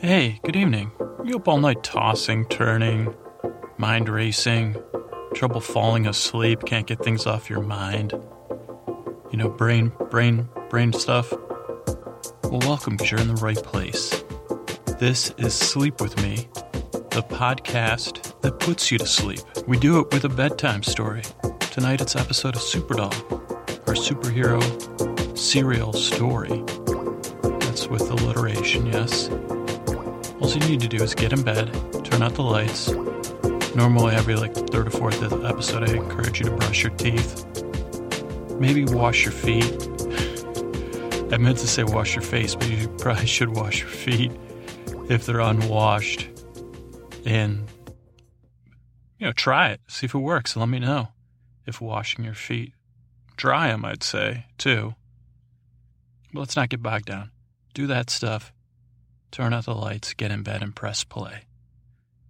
[0.00, 0.92] Hey, good evening.
[1.24, 3.12] You up all night tossing, turning,
[3.78, 4.76] mind racing,
[5.34, 8.12] trouble falling asleep, can't get things off your mind.
[9.32, 11.32] You know, brain, brain, brain stuff.
[12.44, 14.22] Well, welcome because you're in the right place.
[15.00, 16.48] This is Sleep With Me,
[17.10, 19.40] the podcast that puts you to sleep.
[19.66, 21.22] We do it with a bedtime story.
[21.72, 23.12] Tonight it's episode of Superdull,
[23.88, 26.62] our superhero serial story.
[27.66, 29.28] That's with alliteration, yes.
[30.40, 31.72] All you need to do is get in bed,
[32.04, 32.92] turn out the lights.
[33.74, 37.44] Normally, every like third or fourth episode, I encourage you to brush your teeth.
[38.58, 39.64] Maybe wash your feet.
[41.32, 44.32] I meant to say wash your face, but you probably should wash your feet
[45.08, 46.28] if they're unwashed.
[47.26, 47.68] And,
[49.18, 49.80] you know, try it.
[49.88, 50.56] See if it works.
[50.56, 51.08] Let me know
[51.66, 52.72] if washing your feet.
[53.36, 54.94] Dry them, I'd say, too.
[56.32, 57.30] But let's not get bogged down.
[57.74, 58.52] Do that stuff.
[59.30, 61.42] Turn out the lights, get in bed, and press play.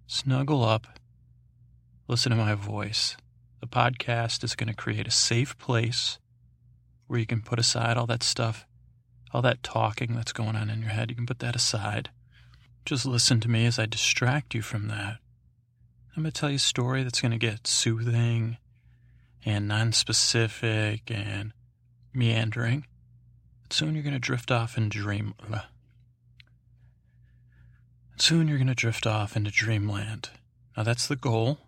[0.06, 0.86] Snuggle up.
[2.08, 3.16] Listen to my voice.
[3.60, 6.18] The podcast is going to create a safe place
[7.06, 8.66] where you can put aside all that stuff,
[9.32, 11.10] all that talking that's going on in your head.
[11.10, 12.10] You can put that aside.
[12.84, 15.18] Just listen to me as I distract you from that.
[16.16, 18.56] I'm going to tell you a story that's going to get soothing
[19.44, 21.52] and non-specific and
[22.12, 22.86] meandering.
[23.70, 25.34] Soon you're going to drift off and dream.
[28.20, 30.30] Soon you're going to drift off into dreamland.
[30.76, 31.58] Now that's the goal.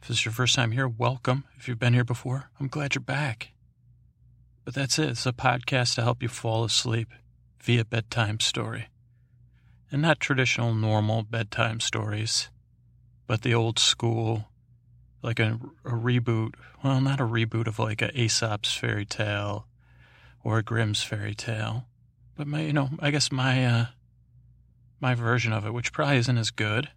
[0.00, 1.44] If this is your first time here, welcome.
[1.56, 3.50] If you've been here before, I'm glad you're back.
[4.64, 5.10] But that's it.
[5.10, 7.08] It's a podcast to help you fall asleep
[7.60, 8.86] via bedtime story.
[9.90, 12.50] And not traditional, normal bedtime stories,
[13.26, 14.46] but the old school,
[15.22, 16.54] like a, a reboot.
[16.84, 19.66] Well, not a reboot of like a Aesop's fairy tale
[20.44, 21.86] or a Grimm's fairy tale.
[22.36, 23.86] But my, you know, I guess my, uh,
[25.04, 26.88] my version of it, which probably isn't as good,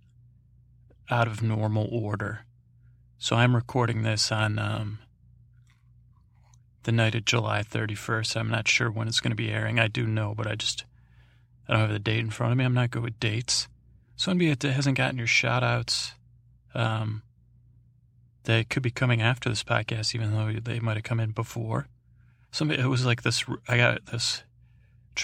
[1.10, 2.47] out of normal order.
[3.19, 4.98] So I'm recording this on um,
[6.84, 8.36] the night of July 31st.
[8.36, 9.78] I'm not sure when it's going to be airing.
[9.78, 10.84] I do know, but I just
[11.69, 12.64] I don't have the date in front of me.
[12.64, 13.69] I'm not good with dates.
[14.16, 16.12] So that hasn't gotten your shout outs,
[16.75, 17.22] um,
[18.44, 21.88] they could be coming after this podcast, even though they might have come in before.
[22.50, 23.44] Somebody, it was like this.
[23.69, 24.43] I got this.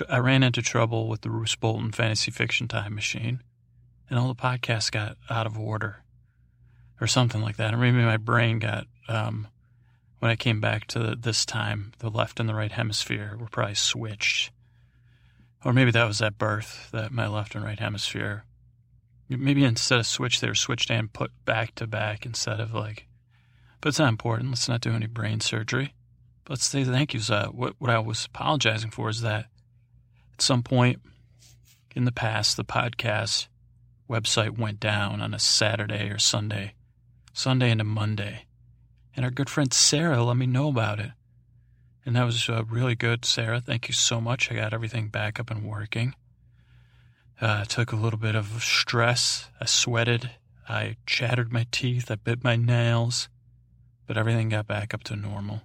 [0.09, 3.43] I ran into trouble with the Roose Bolton Fantasy Fiction Time Machine,
[4.09, 6.03] and all the podcasts got out of order,
[7.01, 7.75] or something like that.
[7.75, 9.49] Or maybe my brain got um,
[10.19, 13.75] when I came back to this time, the left and the right hemisphere were probably
[13.75, 14.51] switched
[15.65, 18.45] or maybe that was at birth, that my left and right hemisphere.
[19.29, 23.07] Maybe instead of switch, they were switched and put back to back instead of like.
[23.81, 24.51] But it's not important.
[24.51, 25.95] Let's not do any brain surgery.
[26.45, 27.31] But let's say thank yous.
[27.31, 29.47] Uh, what, what I was apologizing for is that
[30.35, 31.01] at some point
[31.95, 33.47] in the past, the podcast
[34.09, 36.75] website went down on a Saturday or Sunday,
[37.33, 38.47] Sunday into Monday.
[39.17, 41.11] And our good friend Sarah let me know about it.
[42.05, 43.61] And that was uh, really good, Sarah.
[43.61, 44.51] Thank you so much.
[44.51, 46.15] I got everything back up and working.
[47.41, 49.49] Uh, took a little bit of stress.
[49.61, 50.31] I sweated.
[50.69, 52.11] I chattered my teeth.
[52.11, 53.29] I bit my nails.
[54.11, 55.63] But everything got back up to normal.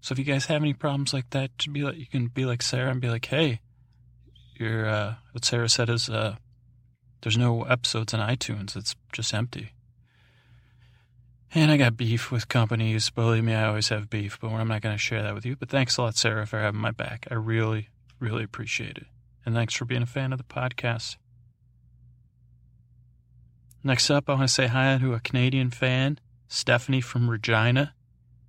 [0.00, 2.62] So if you guys have any problems like that, be like, you can be like
[2.62, 3.60] Sarah and be like, hey,
[4.54, 6.36] your uh, what Sarah said is uh,
[7.20, 8.76] there's no episodes on iTunes.
[8.76, 9.74] It's just empty.
[11.54, 13.10] And I got beef with companies.
[13.10, 15.56] Believe me, I always have beef, but I'm not going to share that with you.
[15.56, 17.28] But thanks a lot, Sarah, for having my back.
[17.30, 19.06] I really, really appreciate it.
[19.44, 21.16] And thanks for being a fan of the podcast.
[23.84, 26.18] Next up, I want to say hi to a Canadian fan,
[26.52, 27.94] Stephanie from Regina.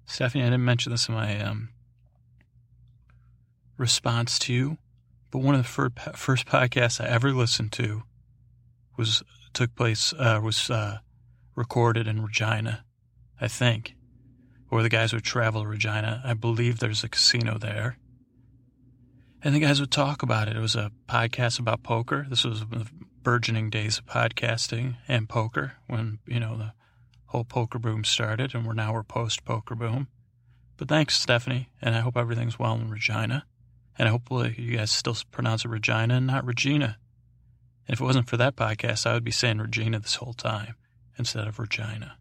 [0.06, 1.70] Stephanie, I didn't mention this in my um,
[3.78, 4.78] response to you,
[5.32, 8.04] but one of the first, first podcasts I ever listened to
[8.98, 9.24] was
[9.54, 10.98] took place uh, was uh,
[11.56, 12.84] recorded in Regina,
[13.40, 13.96] I think,
[14.70, 16.22] or the guys would travel to Regina.
[16.26, 17.98] I believe there's a casino there,
[19.42, 20.58] and the guys would talk about it.
[20.58, 22.28] It was a podcast about poker.
[22.30, 22.86] This was the
[23.24, 26.74] burgeoning days of podcasting and poker when you know the
[27.34, 30.08] whole poker boom started, and we're now we're post poker boom.
[30.78, 33.46] But thanks, Stephanie, and I hope everything's well in Regina.
[33.98, 36.98] And hopefully you guys still pronounce it Regina and not Regina.
[37.88, 40.76] And if it wasn't for that podcast, I would be saying Regina this whole time
[41.18, 42.18] instead of Regina.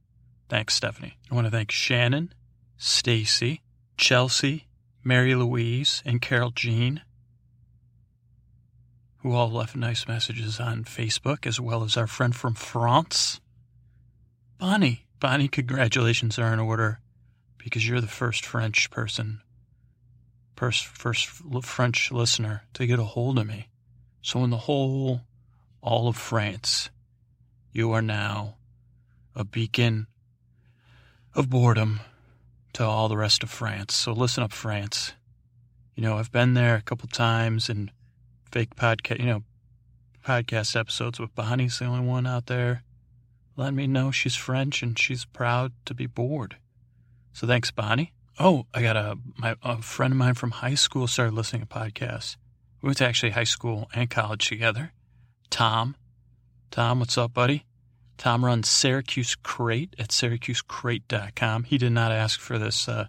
[0.48, 1.18] Thanks, Stephanie.
[1.30, 2.32] I want to thank Shannon,
[2.78, 3.60] Stacy,
[3.98, 4.66] Chelsea,
[5.04, 7.02] Mary Louise, and Carol Jean,
[9.18, 13.41] who all left nice messages on Facebook, as well as our friend from France,
[14.62, 15.06] Bonnie.
[15.18, 17.00] Bonnie, congratulations are in order
[17.58, 19.40] because you're the first French person
[20.54, 21.26] first, first
[21.64, 23.70] French listener to get a hold of me.
[24.22, 25.22] So in the whole,
[25.82, 26.90] all of France,
[27.72, 28.54] you are now
[29.34, 30.06] a beacon
[31.34, 31.98] of boredom
[32.74, 33.96] to all the rest of France.
[33.96, 35.14] So listen up, France.
[35.96, 37.90] You know, I've been there a couple times and
[38.52, 39.42] fake podcast, you know,
[40.24, 42.84] podcast episodes with Bonnie's the only one out there.
[43.56, 46.56] Let me know she's French and she's proud to be bored.
[47.32, 48.12] So thanks, Bonnie.
[48.38, 51.68] Oh, I got a my a friend of mine from high school started listening to
[51.68, 52.36] podcasts.
[52.80, 54.92] We went to actually high school and college together.
[55.50, 55.96] Tom,
[56.70, 57.66] Tom, what's up, buddy?
[58.16, 61.64] Tom runs Syracuse Crate at syracusecrate.com.
[61.64, 63.06] He did not ask for this uh,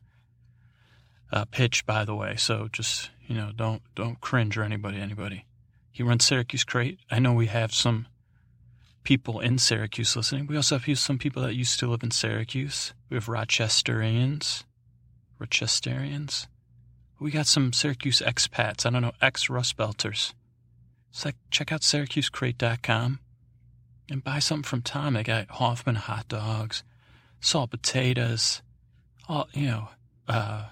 [1.31, 5.45] uh, pitch, by the way, so just you know, don't don't cringe or anybody, anybody.
[5.91, 6.99] He runs Syracuse Crate.
[7.09, 8.07] I know we have some
[9.03, 10.47] people in Syracuse listening.
[10.47, 12.93] We also have some people that used to live in Syracuse.
[13.09, 14.63] We have Rochesterians.
[15.39, 16.47] Rochesterians.
[17.19, 18.85] We got some Syracuse expats.
[18.85, 20.33] I don't know, ex Rust Belters.
[21.11, 23.19] So check out SyracuseCrate.com
[24.09, 25.13] and buy something from Tom.
[25.13, 26.83] They got Hofmann hot dogs,
[27.39, 28.61] salt potatoes,
[29.29, 29.89] all you know,
[30.27, 30.65] uh,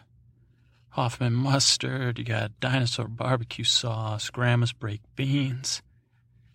[0.90, 2.20] Hofmann mustard.
[2.20, 5.82] You got dinosaur barbecue sauce, Grandma's baked beans.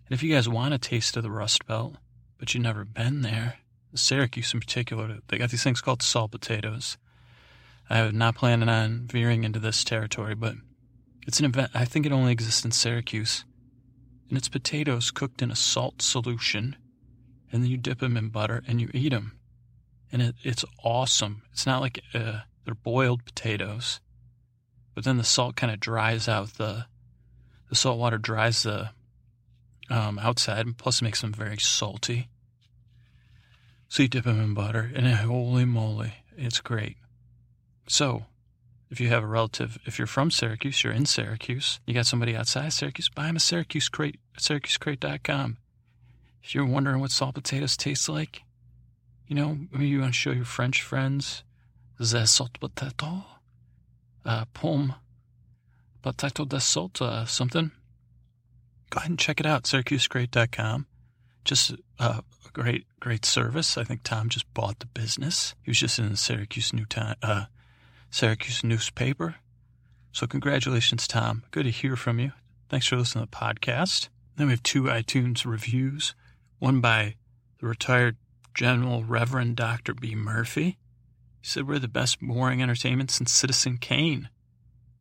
[0.08, 1.96] And if you guys want a taste of the Rust Belt,
[2.38, 3.58] but you've never been there,
[3.94, 6.96] Syracuse in particular, they got these things called salt potatoes.
[7.88, 10.54] I'm not planning on veering into this territory, but
[11.26, 11.70] it's an event.
[11.74, 13.44] I think it only exists in Syracuse.
[14.28, 16.76] And it's potatoes cooked in a salt solution,
[17.50, 19.38] and then you dip them in butter and you eat them.
[20.12, 21.42] And it, it's awesome.
[21.52, 24.00] It's not like uh, they're boiled potatoes,
[24.94, 26.86] but then the salt kind of dries out the
[27.68, 28.90] the salt water dries the
[29.90, 32.28] um, outside, plus makes them very salty.
[33.88, 36.96] So you dip them in butter, and holy moly, it's great.
[37.88, 38.24] So,
[38.90, 42.36] if you have a relative, if you're from Syracuse, you're in Syracuse, you got somebody
[42.36, 45.56] outside Syracuse, buy them a Syracuse crate at syracusecrate.com.
[46.42, 48.42] If you're wondering what salt potatoes taste like,
[49.26, 51.42] you know, maybe you want to show your French friends
[51.98, 53.24] the salt potato,
[54.24, 54.94] uh, pomme,
[56.02, 57.72] potato de salt, uh, something.
[58.90, 60.86] Go ahead and check it out, syracusecrate.com.
[61.44, 63.76] Just uh, a great, great service.
[63.76, 65.54] I think Tom just bought the business.
[65.62, 67.44] He was just in the Syracuse New Time, uh,
[68.10, 69.36] Syracuse newspaper.
[70.12, 71.44] So, congratulations, Tom.
[71.50, 72.32] Good to hear from you.
[72.68, 74.08] Thanks for listening to the podcast.
[74.36, 76.14] Then we have two iTunes reviews
[76.58, 77.16] one by
[77.60, 78.16] the retired
[78.54, 79.94] General Reverend Dr.
[79.94, 80.14] B.
[80.14, 80.78] Murphy.
[81.40, 84.30] He said, We're the best boring entertainment since Citizen Kane.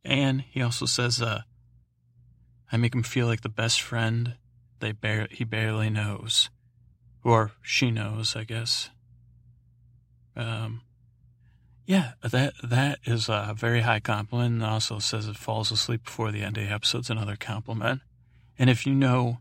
[0.04, 1.42] And he also says, uh,
[2.70, 4.34] I make him feel like the best friend
[4.80, 6.50] they bar- he barely knows.
[7.22, 8.90] Or she knows, I guess.
[10.36, 10.82] Um,
[11.86, 14.54] yeah, that that is a very high compliment.
[14.54, 18.00] And also says it falls asleep before the end of the episode's another compliment.
[18.58, 19.38] And if you know,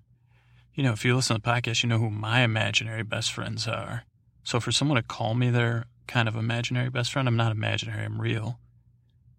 [0.73, 3.67] you know, if you listen to the podcast, you know who my imaginary best friends
[3.67, 4.03] are.
[4.43, 8.05] So for someone to call me their kind of imaginary best friend, I'm not imaginary,
[8.05, 8.59] I'm real.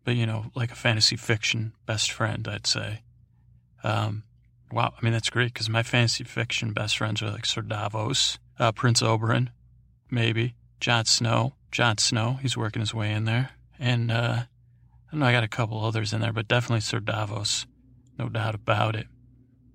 [0.05, 3.03] But you know, like a fantasy fiction best friend, I'd say.
[3.87, 4.25] Um,
[4.73, 8.39] wow, I mean that's great because my fantasy fiction best friends are like Sir Davos,
[8.59, 9.49] uh, Prince Oberyn,
[10.11, 11.55] maybe Jon Snow.
[11.71, 12.39] Jon Snow.
[12.43, 13.51] He's working his way in there.
[13.79, 14.45] And uh,
[15.13, 17.67] I know I got a couple others in there, but definitely Sir Davos.
[18.19, 19.07] No doubt about it.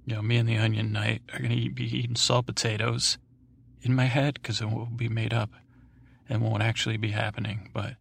[0.06, 3.18] You know, me and the Onion Knight are going to be eating salt potatoes
[3.82, 5.51] in my head because it will be made up
[6.27, 7.70] and won't actually be happening.
[7.74, 7.96] But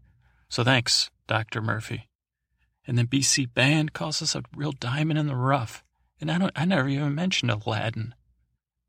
[0.49, 1.61] so thanks, Dr.
[1.61, 2.09] Murphy.
[2.87, 5.85] And then BC Band calls us a real diamond in the rough.
[6.21, 8.15] And I don't I never even mentioned Aladdin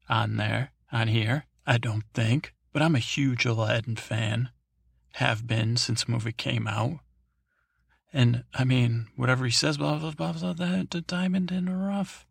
[0.09, 1.45] on there, on here.
[1.65, 2.53] I don't think.
[2.73, 4.49] But I'm a huge Aladdin fan.
[5.15, 6.99] have been since the movie came out.
[8.13, 11.75] And I mean, whatever he says, blah, blah, blah, blah, that, the diamond in the
[11.75, 12.25] rough.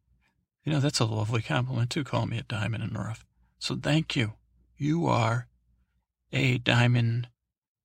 [0.65, 3.25] You know, that's a lovely compliment too, calling me a diamond in the rough.
[3.59, 4.35] So thank you.
[4.77, 5.49] You are
[6.33, 7.29] a diamond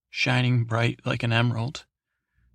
[0.10, 1.86] shining bright like an emerald,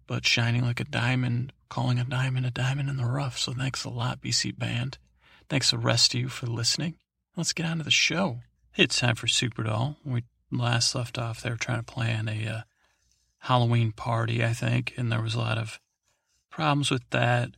[0.06, 3.38] but shining like a diamond, calling a diamond a diamond in the rough.
[3.38, 4.98] So thanks a lot, BC Band.
[5.48, 6.96] Thanks the rest of you for listening.
[7.36, 8.40] Let's get on to the show.
[8.76, 9.96] It's time for Superdull.
[10.04, 12.60] We last left off, there trying to plan a uh,
[13.38, 15.80] Halloween party, I think, and there was a lot of
[16.50, 17.50] problems with that.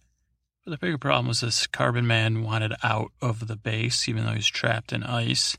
[0.64, 4.32] But the bigger problem was this Carbon Man wanted out of the base, even though
[4.32, 5.56] he's trapped in ice.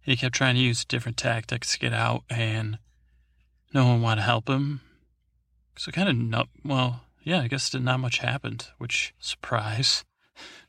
[0.00, 2.78] He kept trying to use different tactics to get out, and
[3.72, 4.80] no one wanted to help him.
[5.76, 10.04] So kind of well, yeah, I guess not much happened, which surprise.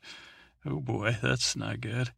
[0.66, 2.12] oh boy, that's not good.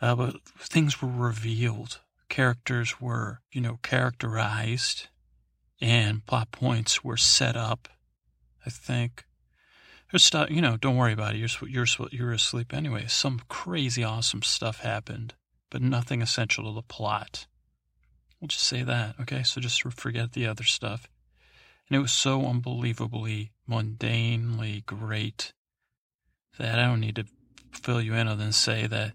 [0.00, 2.00] Uh, but things were revealed.
[2.28, 5.08] Characters were, you know, characterized
[5.80, 7.88] and plot points were set up.
[8.64, 9.24] I think.
[10.10, 11.38] There's stuff, you know, don't worry about it.
[11.38, 13.04] You're, you're, you're asleep anyway.
[13.06, 15.34] Some crazy awesome stuff happened,
[15.70, 17.46] but nothing essential to the plot.
[18.40, 19.44] We'll just say that, okay?
[19.44, 21.08] So just forget the other stuff.
[21.90, 25.52] And it was so unbelievably, mundanely great
[26.56, 27.24] that I don't need to
[27.72, 29.12] fill you in other than say that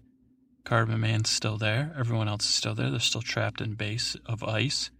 [0.64, 1.94] Carbon Man's still there.
[1.98, 2.90] Everyone else is still there.
[2.90, 4.90] They're still trapped in base of ice.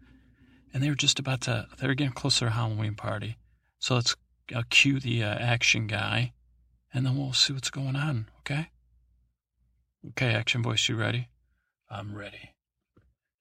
[0.73, 3.37] And they were just about to, they were getting closer to Halloween party.
[3.79, 4.17] So let's
[4.55, 6.33] uh, cue the uh, action guy
[6.95, 8.71] and then we'll see what's going on, okay?
[10.11, 11.29] Okay, action voice, you ready?
[11.91, 12.55] I'm ready.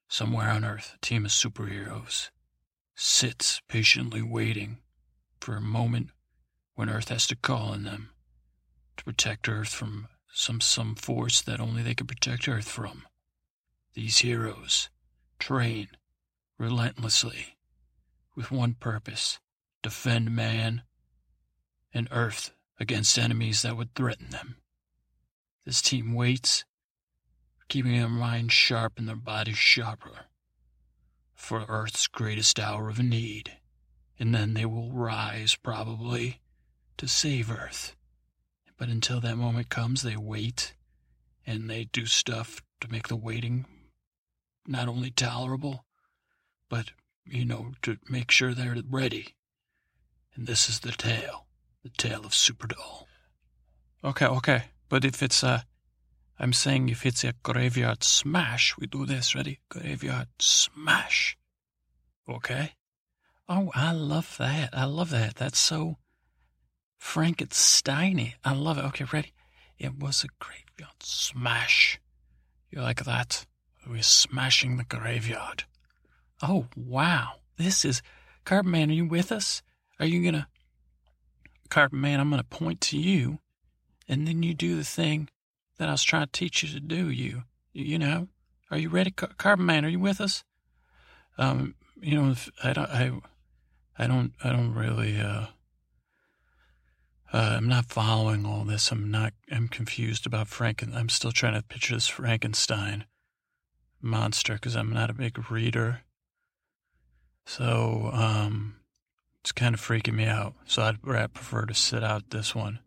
[0.10, 2.32] Somewhere on Earth, a team of superheroes
[2.96, 4.78] sits patiently waiting
[5.40, 6.10] for a moment
[6.75, 8.10] when Earth has to call on them
[8.98, 13.06] to protect Earth from some some force that only they can protect Earth from.
[13.94, 14.90] These heroes
[15.40, 15.90] train
[16.58, 17.58] relentlessly
[18.36, 19.40] with one purpose
[19.82, 20.84] defend man
[21.94, 24.58] and Earth against enemies that would threaten them.
[25.66, 26.66] This team waits,
[27.68, 30.25] keeping their minds sharp and their bodies sharper
[31.36, 33.58] for Earth's greatest hour of need,
[34.18, 36.39] and then they will rise, probably,
[36.98, 37.96] to save Earth.
[38.77, 40.74] But until that moment comes, they wait
[41.46, 43.65] and they do stuff to make the waiting
[44.68, 45.86] not only tolerable,
[46.70, 46.92] but,
[47.25, 49.36] you know, to make sure they're ready.
[50.36, 51.46] And this is the tale,
[51.84, 53.06] the tale of Superdull.
[54.04, 54.63] Okay, okay.
[54.89, 55.65] But if it's a,
[56.38, 59.36] I'm saying if it's a graveyard smash, we do this.
[59.36, 59.60] Ready?
[59.70, 61.38] Graveyard smash.
[62.27, 62.74] Okay?
[63.48, 64.70] Oh, I love that.
[64.74, 65.36] I love that.
[65.36, 65.98] That's so
[67.00, 68.34] Frankensteiny.
[68.44, 68.86] I love it.
[68.86, 69.34] Okay, ready?
[69.77, 72.00] It was a graveyard smash.
[72.70, 73.46] You like that?
[73.88, 75.63] We're smashing the graveyard.
[76.42, 77.36] Oh, wow.
[77.58, 78.01] This is.
[78.44, 79.62] Carbon Man, are you with us?
[80.00, 80.48] Are you going to.
[81.70, 83.39] Carbon Man, I'm going to point to you,
[84.08, 85.30] and then you do the thing
[85.77, 87.44] that I was trying to teach you to do, you.
[87.74, 88.27] You know?
[88.72, 89.12] Are you ready?
[89.12, 90.44] Carbon Man, are you with us?
[91.38, 93.12] Um, you know, I don't, I,
[93.98, 95.48] I don't, I don't really, uh,
[97.34, 98.91] uh, I'm not following all this.
[98.91, 99.34] I'm not.
[99.51, 100.96] I'm confused about Franken.
[100.96, 103.05] I'm still trying to picture this Frankenstein
[104.01, 106.01] monster because I'm not a big reader.
[107.46, 108.77] So um,
[109.41, 110.53] it's kind of freaking me out.
[110.65, 112.79] So I'd prefer to sit out this one.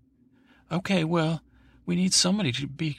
[0.72, 1.42] Okay, well,
[1.88, 2.98] we need somebody to be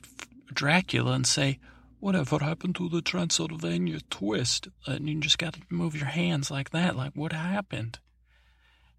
[0.51, 1.59] Dracula and say,
[1.99, 4.67] whatever happened to the Transylvania twist?
[4.87, 6.95] And you just got to move your hands like that.
[6.95, 7.99] Like, what happened?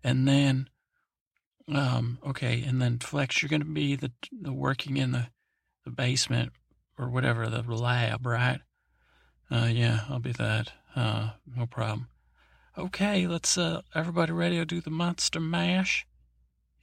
[0.04, 0.70] And then
[1.75, 5.28] um, okay, and then Flex, you're going to be the, the working in the,
[5.85, 6.52] the basement
[6.99, 8.61] or whatever, the lab, right?
[9.50, 10.73] Uh, yeah, I'll be that.
[10.94, 12.09] Uh, no problem.
[12.76, 16.06] Okay, let's, uh, everybody ready to do the monster mash?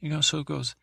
[0.00, 0.74] You know, so it goes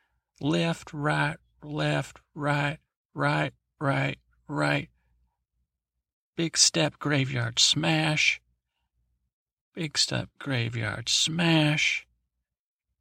[0.41, 2.77] left, right, left, right,
[3.13, 4.17] right, right,
[4.47, 4.89] right.
[6.35, 8.41] Big step graveyard smash.
[9.73, 12.05] Big step graveyard smash.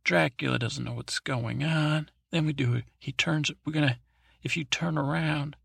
[0.05, 2.11] Dracula doesn't know what's going on.
[2.31, 2.85] Then we do it.
[2.99, 3.51] He turns.
[3.65, 3.99] We're gonna.
[4.43, 5.57] If you turn around,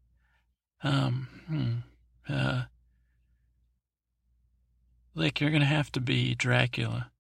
[0.83, 2.63] um, hmm, uh,
[5.13, 7.11] like you're gonna have to be Dracula.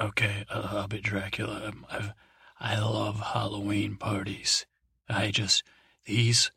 [0.00, 1.72] Okay, I'll, I'll be Dracula.
[1.90, 2.12] I've,
[2.60, 4.66] I love Halloween parties.
[5.08, 5.62] I just
[6.04, 6.50] these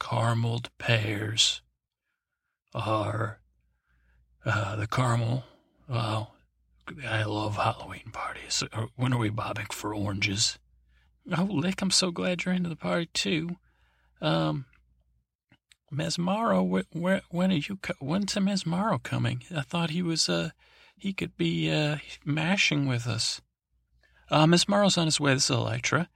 [0.00, 1.62] carameled pears
[2.74, 3.40] are
[4.44, 5.44] uh, the caramel.
[5.88, 6.34] Well,
[7.06, 8.62] I love Halloween parties.
[8.72, 10.58] Uh, when are we bobbing for oranges?
[11.36, 13.56] Oh, Lick, I'm so glad you're into the party too.
[14.20, 14.66] Um,
[15.92, 17.78] Mesmaro, where, where, when are you?
[18.00, 19.42] When's Mesmaro coming?
[19.54, 20.50] I thought he was uh
[20.96, 23.40] he could be uh, mashing with us.
[24.30, 25.34] Uh, Mesmaro's on his way.
[25.34, 26.08] This is Electra,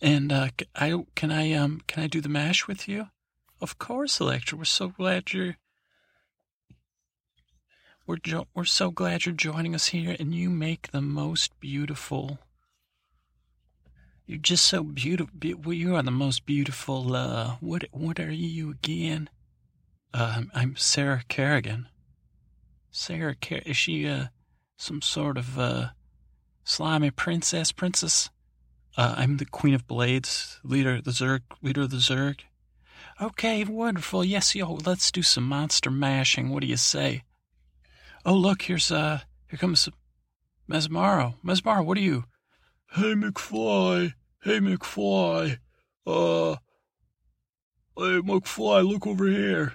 [0.00, 3.08] and uh, I can I um can I do the mash with you?
[3.60, 4.58] Of course, Electra.
[4.58, 5.56] We're so glad you're.
[8.06, 12.38] We're jo- we're so glad you're joining us here, and you make the most beautiful.
[14.26, 15.32] You're just so beautiful.
[15.38, 17.14] Be- you are the most beautiful.
[17.16, 19.30] Uh, what what are you again?
[20.12, 21.88] Uh, I'm Sarah Kerrigan.
[22.90, 24.26] Sarah Car- is she uh
[24.76, 25.88] some sort of uh
[26.64, 28.30] slimy princess princess?
[28.96, 32.40] Uh, I'm the Queen of Blades, leader of the Zerg, leader of the Zerg.
[33.20, 34.24] Okay, wonderful.
[34.24, 36.48] Yes, yo, let's do some monster mashing.
[36.48, 37.22] What do you say?
[38.24, 39.88] Oh, look, here's uh, here comes
[40.70, 41.34] Mesmaro.
[41.44, 42.24] Mesmaro, what are you?
[42.92, 44.14] Hey, McFly.
[44.42, 45.58] Hey, McFly.
[46.06, 46.56] Uh,
[47.96, 49.74] hey, McFly, look over here.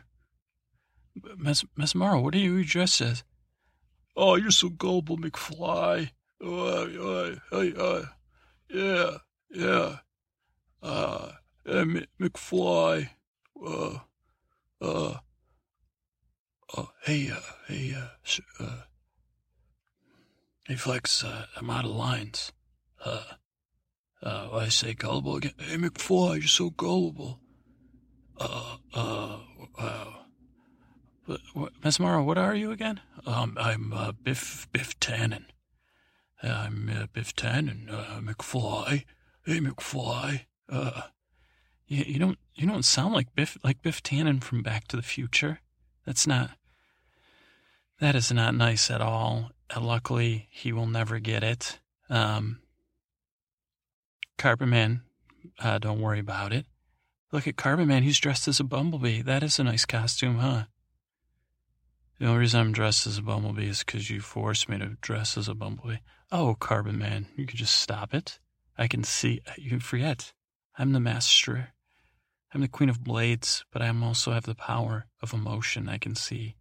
[1.37, 3.23] Mes Mesmaro, what are you dressed as?
[4.15, 6.09] Oh, you're so gullible, McFly.
[6.43, 8.03] Uh, uh, hey, uh,
[8.73, 9.17] yeah,
[9.51, 9.97] yeah.
[10.81, 11.31] Uh,
[11.65, 13.09] hey, McFly.
[13.65, 13.99] Uh,
[14.81, 15.17] uh,
[16.75, 18.81] uh, hey, uh, hey, uh, uh,
[20.67, 22.51] hey, Flex, uh, I'm out of lines.
[23.03, 23.23] Uh,
[24.23, 25.53] uh, I say gullible again.
[25.57, 27.39] Hey, McFly, you're so gullible.
[28.39, 29.37] Uh, uh,
[29.77, 30.17] wow.
[31.83, 32.99] Mesmaro, what are you again?
[33.25, 35.45] Um, I'm uh, Biff Biff Tannen.
[36.43, 37.91] I'm uh, Biff Tannen.
[37.91, 39.05] Uh, McFly.
[39.45, 40.45] Hey, McFly.
[40.69, 41.01] Uh,
[41.87, 45.03] you, you don't you don't sound like Biff like Biff Tannen from Back to the
[45.03, 45.59] Future.
[46.05, 46.51] That's not.
[47.99, 49.51] That is not nice at all.
[49.69, 51.79] And luckily, he will never get it.
[52.09, 52.59] Um,
[54.37, 55.03] Carpet Man,
[55.59, 56.65] uh, don't worry about it.
[57.31, 58.03] Look at Carpet Man.
[58.03, 59.21] He's dressed as a bumblebee.
[59.21, 60.63] That is a nice costume, huh?
[62.19, 65.37] The only reason I'm dressed as a bumblebee is because you forced me to dress
[65.37, 65.97] as a bumblebee.
[66.31, 68.39] Oh, Carbon Man, you can just stop it.
[68.77, 69.41] I can see.
[69.57, 70.33] You forget.
[70.77, 71.73] I'm the master.
[72.53, 75.89] I'm the queen of blades, but I also have the power of emotion.
[75.89, 76.55] I can see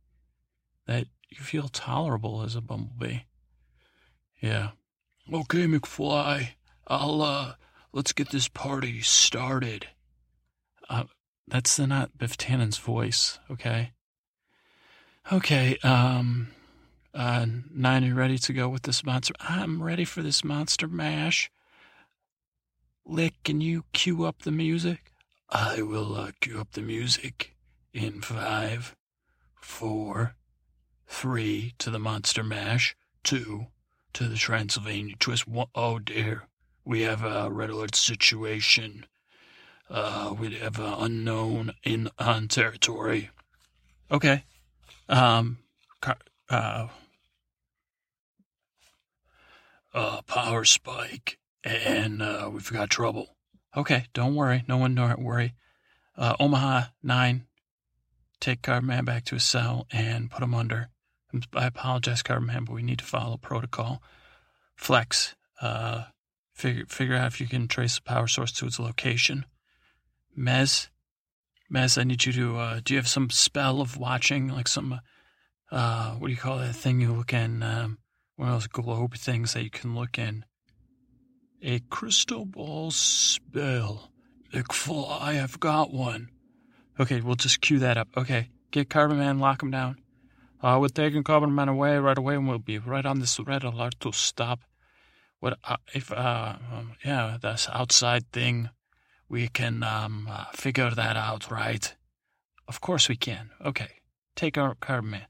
[0.86, 3.20] that you feel tolerable as a bumblebee.
[4.40, 4.70] Yeah.
[5.32, 6.50] Okay, McFly.
[6.86, 7.54] I'll, uh,
[7.92, 9.86] let's get this party started.
[10.88, 11.04] Uh,
[11.46, 13.92] that's the not Biff Tannen's voice, okay?
[15.32, 16.48] Okay, um,
[17.14, 19.34] uh, Nine, you ready to go with this monster?
[19.40, 21.50] I'm ready for this monster mash.
[23.04, 25.12] Lick, can you cue up the music?
[25.48, 27.56] I will uh, cue up the music
[27.92, 28.94] in five,
[29.54, 30.36] four,
[31.08, 32.94] three to the monster mash,
[33.24, 33.66] two
[34.12, 35.48] to the Transylvania twist.
[35.48, 36.44] One, oh dear,
[36.84, 39.06] we have a red alert situation.
[39.88, 43.30] Uh, we have an unknown in on territory.
[44.10, 44.44] Okay.
[45.08, 45.58] Um,
[46.50, 46.88] uh,
[49.94, 53.36] uh, power spike, and uh, we've got trouble.
[53.76, 54.64] Okay, don't worry.
[54.66, 55.54] No one don't worry.
[56.16, 57.46] Uh, Omaha nine,
[58.40, 60.90] take Carbman back to his cell and put him under.
[61.54, 64.02] I apologize, Carbman, but we need to follow protocol.
[64.74, 66.04] Flex, uh,
[66.52, 69.46] figure figure out if you can trace the power source to its location.
[70.36, 70.88] Mez,
[71.72, 72.58] Mez, I need you to.
[72.58, 75.00] Uh, do you have some spell of watching, like some,
[75.70, 77.62] uh, what do you call that thing you look in?
[77.62, 77.98] Um,
[78.36, 80.44] one of those globe things that you can look in.
[81.62, 84.10] A crystal ball spell.
[84.52, 86.30] McFly, I've got one.
[86.98, 88.08] Okay, we'll just cue that up.
[88.16, 89.98] Okay, get Carbon Man, lock him down.
[90.62, 93.62] Uh, we're taking Carbon Man away right away, and we'll be right on this red
[93.62, 94.60] alert to stop.
[95.38, 96.12] What uh, if?
[96.12, 98.70] Uh, um, yeah, this outside thing.
[99.28, 101.94] We can um, uh, figure that out, right?
[102.66, 103.50] Of course we can.
[103.64, 104.00] Okay,
[104.34, 105.26] take our Carbon Man.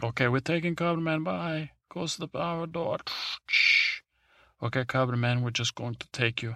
[0.00, 1.24] Okay, we're taking Carbon Man.
[1.24, 1.70] Bye.
[1.88, 2.98] Close the power door.
[4.62, 6.54] Okay, Carbon Man, we're just going to take you.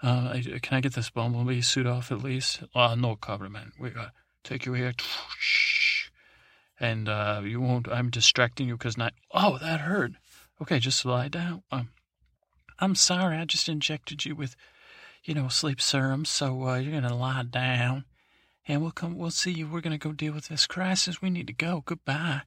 [0.00, 2.62] Uh, can I get this bumblebee suit off at least?
[2.74, 3.72] Uh, no, Carbon Man.
[3.80, 4.12] We got to
[4.44, 4.92] take you here.
[6.78, 7.88] And uh, you won't.
[7.88, 9.12] I'm distracting you because not.
[9.32, 10.12] Oh, that hurt.
[10.62, 11.62] Okay, just lie down.
[11.72, 11.88] Um,
[12.78, 13.38] I'm sorry.
[13.38, 14.54] I just injected you with,
[15.24, 16.24] you know, sleep serum.
[16.24, 18.04] So uh, you're gonna lie down,
[18.68, 19.16] and we'll come.
[19.16, 19.66] We'll see you.
[19.66, 21.22] We're gonna go deal with this crisis.
[21.22, 21.82] We need to go.
[21.84, 22.42] Goodbye.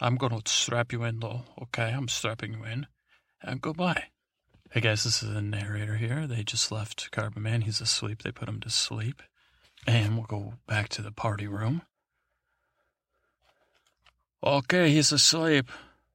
[0.00, 1.42] I'm gonna strap you in, though.
[1.62, 2.86] Okay, I'm strapping you in.
[3.42, 4.04] And goodbye.
[4.70, 6.26] Hey guys, this is the narrator here.
[6.26, 7.60] They just left Carbon Man.
[7.62, 8.22] He's asleep.
[8.22, 9.22] They put him to sleep.
[9.86, 11.82] And we'll go back to the party room.
[14.42, 15.70] Okay, he's asleep.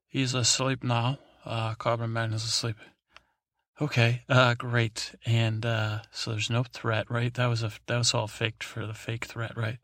[0.08, 1.20] He's asleep now.
[1.46, 2.76] Uh, Carbon Man is asleep.
[3.82, 5.16] Okay, uh, great.
[5.26, 7.34] And, uh, so there's no threat, right?
[7.34, 9.78] That was a, that was all faked for the fake threat, right?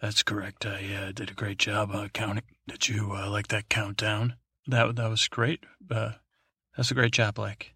[0.00, 0.64] That's correct.
[0.64, 4.36] I uh, did a great job uh, counting, Did you uh, like that countdown?
[4.66, 5.64] That that was great.
[5.90, 6.12] Uh,
[6.74, 7.74] that's a great job, Blake.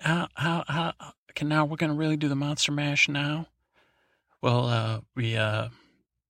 [0.00, 0.92] How how how?
[1.30, 3.46] Okay, now we're gonna really do the monster mash now.
[4.42, 5.68] Well, uh, we uh,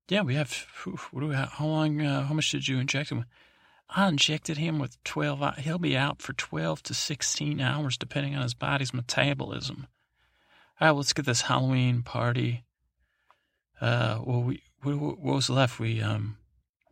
[0.09, 0.67] yeah, we have.
[0.85, 1.35] What do we?
[1.35, 2.03] Have, how long?
[2.03, 3.25] Uh, how much did you inject him?
[3.89, 5.43] I injected him with twelve.
[5.57, 9.87] He'll be out for twelve to sixteen hours, depending on his body's metabolism.
[10.79, 12.65] All right, let's get this Halloween party.
[13.81, 15.81] Uh, well, we what, what was left?
[15.81, 16.37] We um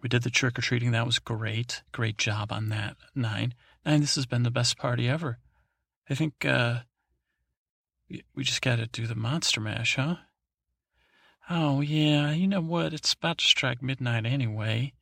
[0.02, 0.92] we did the trick or treating.
[0.92, 1.82] That was great.
[1.92, 2.96] Great job on that.
[3.14, 3.54] Nine.
[3.84, 5.38] Nine, this has been the best party ever.
[6.08, 6.80] I think uh,
[8.34, 10.16] we just got to do the monster mash, huh?
[11.48, 12.32] Oh, yeah.
[12.32, 12.92] You know what?
[12.92, 14.92] It's about to strike midnight anyway.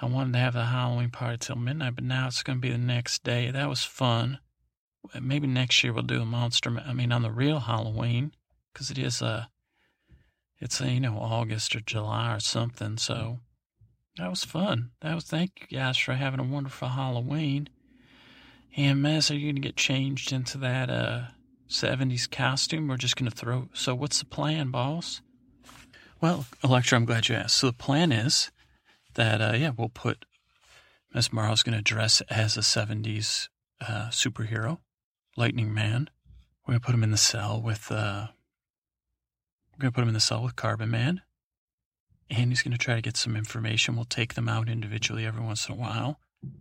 [0.00, 2.70] I wanted to have the Halloween party till midnight, but now it's going to be
[2.70, 3.50] the next day.
[3.50, 4.38] That was fun.
[5.20, 6.76] Maybe next year we'll do a monster.
[6.84, 8.32] I mean, on the real Halloween,
[8.72, 9.44] because it is a, uh,
[10.60, 12.96] it's a, you know August or July or something.
[12.96, 13.40] So
[14.16, 14.90] that was fun.
[15.00, 17.68] That was thank you guys for having a wonderful Halloween.
[18.76, 21.22] And Mez, are you gonna get changed into that uh
[21.66, 22.88] seventies costume?
[22.88, 25.20] We're just gonna throw so what's the plan, boss?
[26.20, 27.56] Well, Electra, I'm glad you asked.
[27.56, 28.50] So the plan is
[29.14, 30.24] that uh yeah, we'll put
[31.14, 33.48] Mesmaro's gonna dress as a seventies
[33.80, 34.78] uh superhero,
[35.36, 36.08] Lightning Man.
[36.66, 38.28] We're gonna put him in the cell with uh
[39.72, 41.22] we're gonna put him in the cell with Carbon Man
[42.30, 43.96] and he's going to try to get some information.
[43.96, 46.18] We'll take them out individually every once in a while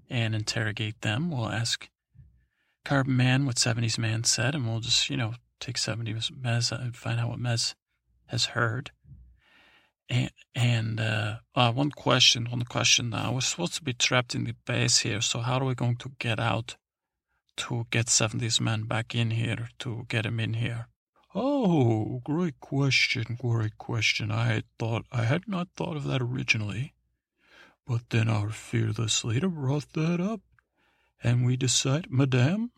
[0.09, 1.31] and interrogate them.
[1.31, 1.89] We'll ask
[2.85, 6.95] Carbon Man what 70s Man said, and we'll just, you know, take 70s Mez and
[6.95, 7.75] find out what Mez
[8.27, 8.91] has heard.
[10.09, 13.33] And, and uh, uh, one question, one question now.
[13.33, 16.11] We're supposed to be trapped in the base here, so how are we going to
[16.19, 16.75] get out
[17.55, 20.87] to get 70s Man back in here, to get him in here?
[21.35, 24.31] Oh, great question, great question.
[24.31, 26.93] I had thought I had not thought of that originally.
[27.85, 30.41] But then our fearless leader brought that up,
[31.21, 32.71] and we decided, Madame?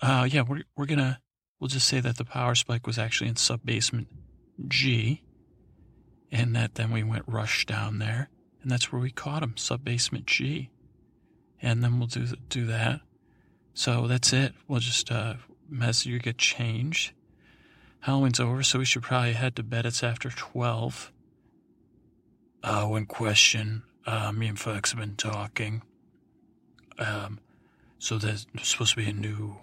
[0.00, 1.20] Uh, yeah, we're, we're gonna,
[1.58, 4.08] we'll just say that the power spike was actually in sub basement
[4.68, 5.22] G,
[6.30, 8.28] and that then we went rush down there,
[8.62, 10.70] and that's where we caught him, sub basement G.
[11.60, 13.00] And then we'll do, do that.
[13.74, 14.52] So that's it.
[14.68, 15.34] We'll just, uh,
[15.68, 17.12] Messenger get changed.
[18.00, 19.86] Halloween's over, so we should probably head to bed.
[19.86, 21.12] It's after 12.
[22.62, 23.82] Uh, one question.
[24.06, 25.82] Uh, me and Flex have been talking.
[26.98, 27.40] Um,
[27.98, 29.56] so there's supposed to be a new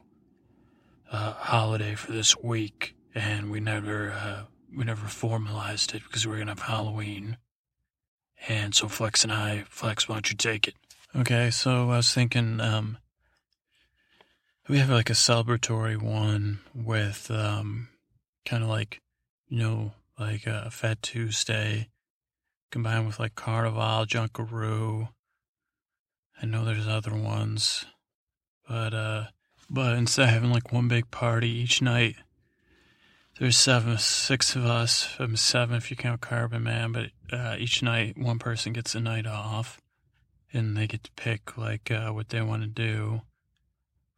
[1.11, 4.43] uh, holiday for this week, and we never uh,
[4.75, 7.37] we never formalized it because we are gonna have Halloween.
[8.47, 10.75] And so Flex and I, Flex, why don't you take it?
[11.15, 12.97] Okay, so I was thinking, um,
[14.67, 17.89] we have like a celebratory one with um,
[18.45, 19.01] kind of like,
[19.49, 21.89] you know, like a Fat Tuesday
[22.71, 25.09] combined with like Carnival, Junkanoo.
[26.41, 27.85] I know there's other ones,
[28.67, 29.25] but uh,
[29.69, 32.15] but instead of having like one big party each night,
[33.39, 35.15] there's seven, six of us.
[35.19, 38.99] I'm seven if you count Carbon Man, but uh, each night one person gets a
[39.01, 39.81] night off,
[40.53, 43.21] and they get to pick like uh, what they want to do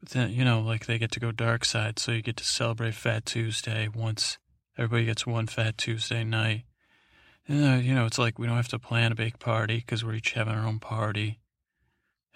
[0.08, 2.96] then, you know, like they get to go dark side, so you get to celebrate
[2.96, 4.38] Fat Tuesday once.
[4.78, 6.64] Everybody gets one Fat Tuesday night.
[7.48, 10.04] And, uh, you know, it's like we don't have to plan a big party because
[10.04, 11.40] we're each having our own party.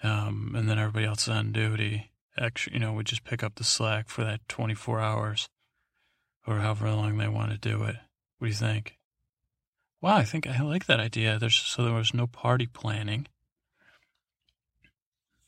[0.02, 2.12] Um, and then everybody else is on duty.
[2.38, 5.48] Actually, you know, we just pick up the slack for that 24 hours
[6.46, 7.96] or however long they want to do it.
[8.38, 8.96] What do you think?
[10.00, 11.38] Wow, I think I like that idea.
[11.38, 13.26] There's so there was no party planning,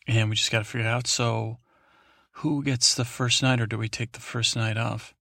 [0.06, 1.06] and we just got to figure out.
[1.06, 1.58] So
[2.36, 5.14] who gets the first night, or do we take the first night off?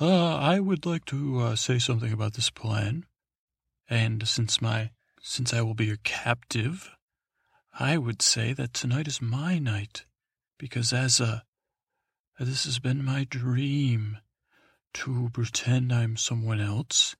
[0.00, 3.06] Uh, I would like to uh, say something about this plan.
[3.88, 6.90] And since my since I will be your captive,
[7.78, 10.04] I would say that tonight is my night,
[10.58, 11.44] because as a
[12.38, 14.18] this has been my dream
[14.94, 17.14] to pretend I'm someone else,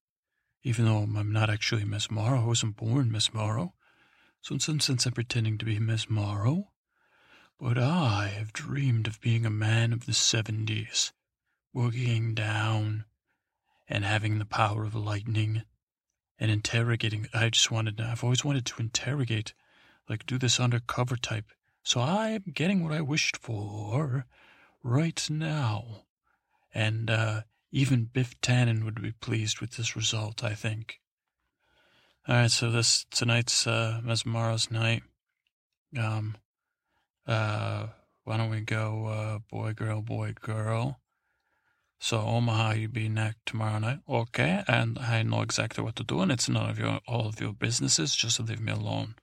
[0.63, 2.43] even though I'm not actually Mesmaro.
[2.43, 3.73] I wasn't born Mesmaro.
[4.43, 6.65] So in some sense, I'm pretending to be Mesmaro.
[7.61, 11.13] But I have dreamed of being a man of the seventies,
[11.73, 13.05] working down
[13.89, 15.63] and having the power of lightning
[16.39, 17.29] and interrogating.
[17.33, 19.55] I just wanted, I've always wanted to interrogate,
[20.09, 21.47] like do this undercover type.
[21.83, 24.27] So I am getting what I wished for
[24.83, 26.03] right now.
[26.75, 31.01] And, uh, even Biff Tannen would be pleased with this result, I think.
[32.29, 35.03] All right, so this tonight's uh, Mesmaro's night.
[35.99, 36.37] Um,
[37.27, 37.87] uh,
[38.25, 41.01] why don't we go uh, boy, girl, boy, girl?
[41.99, 44.63] So Omaha, you be next tomorrow night, okay?
[44.69, 47.53] And I know exactly what to do, and it's none of your all of your
[47.53, 48.15] businesses.
[48.15, 49.15] Just leave me alone,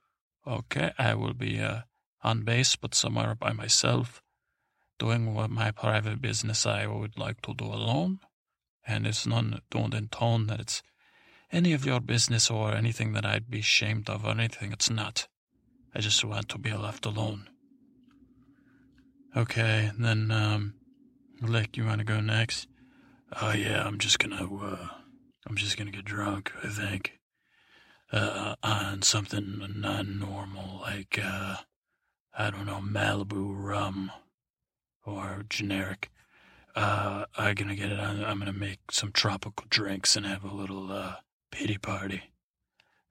[0.46, 1.82] Okay, I will be uh,
[2.24, 4.20] on base, but somewhere by myself,
[4.98, 8.18] doing what my private business I would like to do alone.
[8.84, 10.82] And it's none, don't intone that it's
[11.52, 14.72] any of your business or anything that I'd be ashamed of or anything.
[14.72, 15.28] It's not.
[15.94, 17.48] I just want to be left alone.
[19.34, 20.74] Okay, then, um,
[21.40, 22.68] Lick, you want to go next?
[23.40, 24.88] Oh, yeah, I'm just gonna, uh,
[25.46, 27.18] I'm just gonna get drunk, I think.
[28.12, 31.56] Uh, on something non-normal, like, uh,
[32.36, 34.12] I don't know, Malibu rum
[35.06, 36.10] or generic.
[36.74, 40.54] Uh, I'm gonna get it on, I'm gonna make some tropical drinks and have a
[40.54, 41.16] little, uh,
[41.50, 42.22] pity party.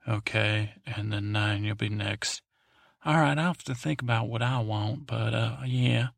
[0.08, 2.44] Okay, and then nine, you'll be next.
[3.04, 6.10] All right, I'll have to think about what I want, but, uh, yeah.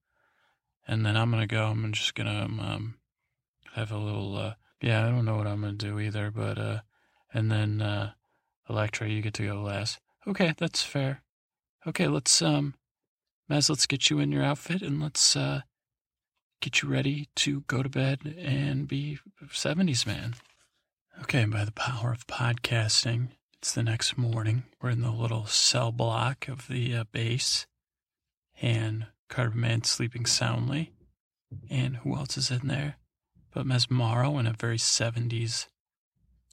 [0.85, 2.95] And then I'm gonna go, I'm just gonna, um,
[3.73, 6.81] have a little, uh, yeah, I don't know what I'm gonna do either, but, uh,
[7.33, 8.13] and then, uh,
[8.69, 9.99] Electra, you get to go last.
[10.27, 11.21] Okay, that's fair.
[11.87, 12.75] Okay, let's, um,
[13.49, 15.61] Mez, let's get you in your outfit and let's, uh,
[16.59, 19.19] get you ready to go to bed and be
[19.51, 20.35] 70s man.
[21.21, 23.29] Okay, by the power of podcasting,
[23.63, 24.63] it's the next morning.
[24.81, 27.65] We're in the little cell block of the uh, base,
[28.61, 30.91] and Carbon Man sleeping soundly.
[31.69, 32.97] And who else is in there?
[33.53, 35.67] But Mesmaro in a very 70s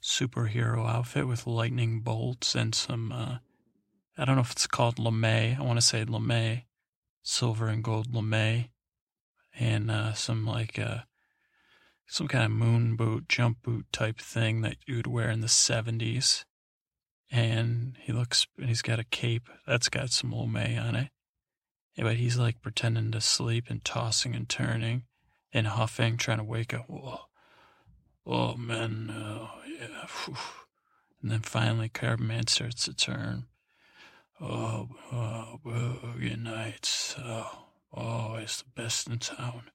[0.01, 3.39] superhero outfit with lightning bolts and some, uh,
[4.17, 5.57] I don't know if it's called lame.
[5.59, 6.61] I want to say lame,
[7.23, 8.69] silver and gold lame,
[9.59, 10.99] and uh, some like uh,
[12.07, 16.45] some kind of moon boot, jump boot type thing that you'd wear in the 70s.
[17.31, 21.09] And he looks, and he's got a cape that's got some lame on it.
[21.97, 25.03] But he's like pretending to sleep and tossing and turning
[25.53, 26.85] and huffing, trying to wake up.
[26.89, 27.19] Whoa.
[28.25, 29.13] Oh, man.
[29.15, 30.07] Oh, yeah.
[30.25, 30.35] Whew.
[31.21, 33.45] And then finally, Carbon starts to turn.
[34.39, 37.15] Oh, oh, boogie nights.
[37.19, 39.69] Oh, oh, it's the best in town.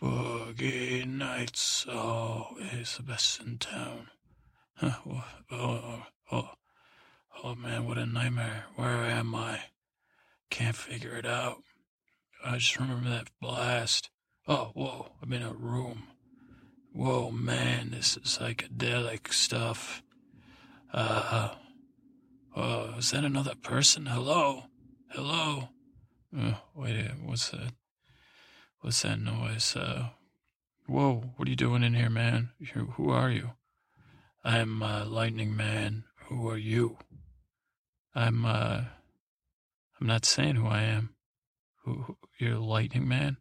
[0.00, 1.86] Boogie nights.
[1.88, 4.08] Oh, it's the best in town.
[4.82, 6.50] Oh, oh, oh,
[7.44, 8.64] oh, man, what a nightmare.
[8.76, 9.60] Where am I?
[10.50, 11.62] Can't figure it out.
[12.44, 14.10] I just remember that blast.
[14.46, 16.04] Oh, whoa, I'm in a room.
[16.92, 20.02] Whoa, man, this is psychedelic stuff.
[20.92, 21.50] Uh,
[22.56, 24.06] oh, is that another person?
[24.06, 24.64] Hello?
[25.10, 25.68] Hello?
[26.36, 27.72] Uh, wait, a, what's that?
[28.80, 29.76] What's that noise?
[29.76, 30.10] Uh,
[30.86, 32.50] whoa, what are you doing in here, man?
[32.58, 33.50] You, who are you?
[34.44, 36.04] I'm, uh, Lightning Man.
[36.28, 36.98] Who are you?
[38.14, 38.82] I'm, uh,
[40.00, 41.14] I'm not saying who I am.
[41.84, 43.38] Who, who you're Lightning Man?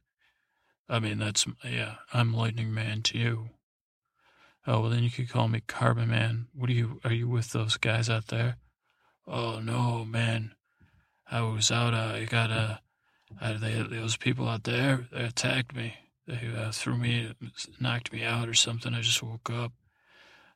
[0.90, 3.50] I mean, that's, yeah, I'm Lightning Man to you.
[4.66, 6.48] Oh, well, then you could call me Carbon Man.
[6.54, 8.58] What are you, are you with those guys out there?
[9.26, 10.56] Oh, no, man.
[11.30, 12.78] I was out, uh, I got, uh,
[13.42, 15.96] they, those people out there, they attacked me.
[16.26, 17.34] They uh, threw me,
[17.80, 18.94] knocked me out or something.
[18.94, 19.72] I just woke up.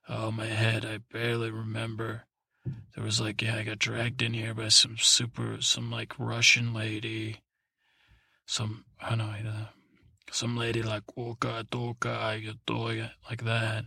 [0.09, 2.23] Oh, my head, I barely remember.
[2.65, 6.73] There was like, yeah, I got dragged in here by some super, some like Russian
[6.73, 7.41] lady.
[8.45, 9.67] Some, I don't know,
[10.31, 13.85] some lady like Oka, Doka, like that.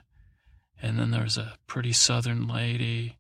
[0.81, 3.19] And then there was a pretty southern lady.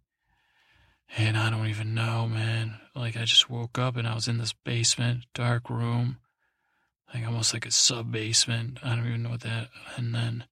[1.16, 2.80] And I don't even know, man.
[2.94, 6.18] Like I just woke up and I was in this basement, dark room.
[7.12, 8.78] Like almost like a sub basement.
[8.82, 10.44] I don't even know what that and then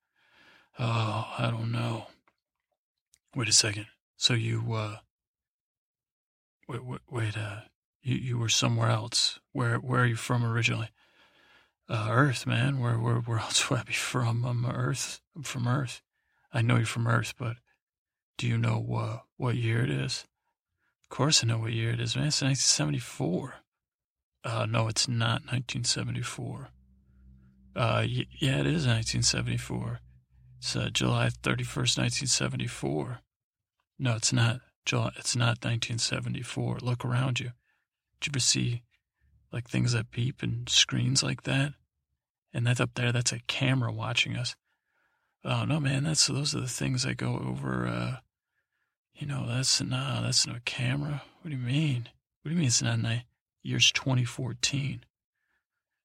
[0.78, 2.06] oh, I don't know.
[3.34, 3.86] Wait a second.
[4.22, 4.98] So you uh
[6.68, 7.62] wait wait, wait uh
[8.04, 9.40] you, you were somewhere else.
[9.50, 10.90] Where where are you from originally?
[11.88, 12.78] Uh, Earth, man.
[12.78, 14.44] Where where where else would I be from?
[14.44, 15.20] I'm Earth.
[15.34, 16.02] I'm from Earth.
[16.52, 17.56] I know you're from Earth, but
[18.38, 20.24] do you know uh, what year it is?
[21.02, 22.28] Of course, I know what year it is, man.
[22.28, 23.54] It's 1974.
[24.44, 26.68] Uh, no, it's not 1974.
[27.74, 29.98] Uh, y- yeah, it is 1974.
[30.58, 33.18] It's uh, July 31st, 1974.
[34.02, 34.60] No, it's not.
[34.84, 35.12] July.
[35.16, 36.78] It's not 1974.
[36.82, 37.52] Look around you.
[38.20, 38.82] Did you ever see
[39.52, 41.74] like things that beep and screens like that?
[42.52, 43.12] And that's up there.
[43.12, 44.56] That's a camera watching us.
[45.44, 46.02] Oh no, man.
[46.02, 47.86] That's those are the things that go over.
[47.86, 48.16] Uh,
[49.14, 51.22] you know, that's no, that's no camera.
[51.40, 52.08] What do you mean?
[52.42, 53.22] What do you mean it's not night?
[53.62, 55.04] Year's 2014.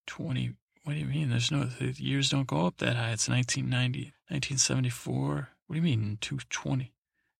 [0.05, 0.53] 20.
[0.83, 1.31] What do you mean?
[1.31, 3.13] There's no the years don't go up that high.
[3.13, 5.49] It's 1990, 1974.
[5.65, 6.93] What do you mean 220?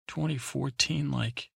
[0.08, 1.12] 2014?
[1.12, 1.50] Like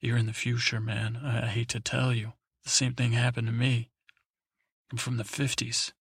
[0.00, 1.18] you're in the future, man.
[1.22, 2.32] I, I hate to tell you.
[2.64, 3.90] The same thing happened to me.
[4.90, 5.92] I'm from the 50s.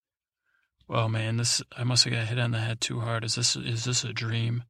[0.87, 3.23] Well, man, this I must have got hit on the head too hard.
[3.23, 4.63] Is this is this a dream?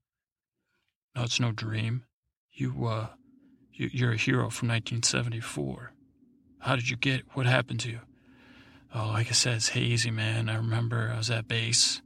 [1.16, 2.06] No, it's no dream.
[2.52, 3.08] You uh
[3.72, 5.94] You, you're a hero from 1974.
[6.60, 7.24] How did you get?
[7.34, 8.00] What happened to you?
[8.96, 10.50] Oh, like I said, it's hazy, man.
[10.50, 12.02] I remember I was at base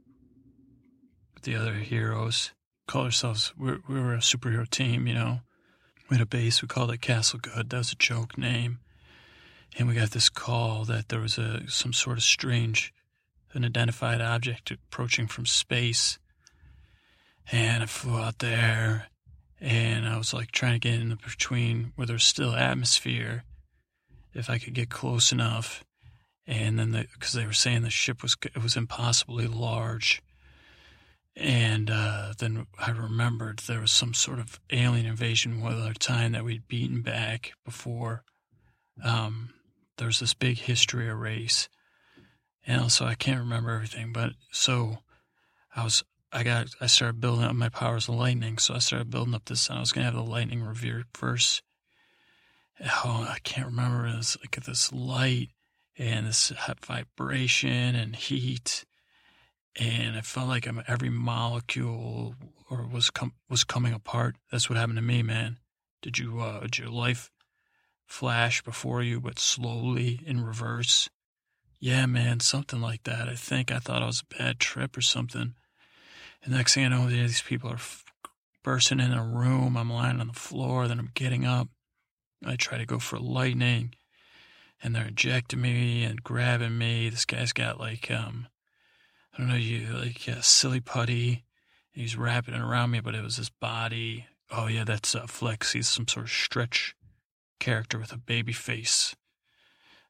[1.34, 2.52] with the other heroes.
[2.88, 5.40] Call ourselves, we we were a superhero team, you know.
[6.08, 7.68] We had a base, we called it Castle Good.
[7.68, 8.78] That was a joke name.
[9.76, 12.94] And we got this call that there was a some sort of strange,
[13.54, 16.18] unidentified object approaching from space.
[17.52, 19.08] And I flew out there,
[19.60, 23.44] and I was like trying to get in between where there's still atmosphere,
[24.32, 25.84] if I could get close enough.
[26.46, 30.22] And then, because they were saying the ship was it was impossibly large,
[31.38, 36.32] and uh, then I remembered there was some sort of alien invasion one other time
[36.32, 38.24] that we'd beaten back before.
[39.04, 39.50] Um,
[39.98, 41.68] there was this big history erase.
[42.66, 44.98] And also, I can't remember everything, but so
[45.74, 48.58] I was, I got, I started building up my powers of lightning.
[48.58, 51.62] So I started building up this, and I was going to have the lightning reverse.
[53.04, 54.06] Oh, I can't remember.
[54.06, 55.50] It was like this light
[55.96, 56.52] and this
[56.84, 58.84] vibration and heat
[59.78, 62.34] and I felt like I'm, every molecule
[62.68, 64.36] or was com- was coming apart.
[64.50, 65.58] That's what happened to me, man.
[66.02, 67.30] Did you uh, did your life
[68.06, 71.08] flash before you, but slowly in reverse?
[71.80, 73.28] Yeah, man, something like that.
[73.28, 75.54] I think I thought it was a bad trip or something.
[76.42, 78.04] And next thing I know, these people are f-
[78.64, 79.76] bursting in a room.
[79.76, 80.88] I'm lying on the floor.
[80.88, 81.68] Then I'm getting up.
[82.44, 83.94] I try to go for lightning,
[84.82, 87.08] and they're ejecting me and grabbing me.
[87.08, 88.48] This guy's got like um
[89.38, 91.44] I don't know, you like yeah, silly putty.
[91.92, 94.26] He's wrapping it around me, but it was his body.
[94.50, 95.72] Oh yeah, that's uh, Flex.
[95.72, 96.96] He's some sort of stretch
[97.60, 99.14] character with a baby face.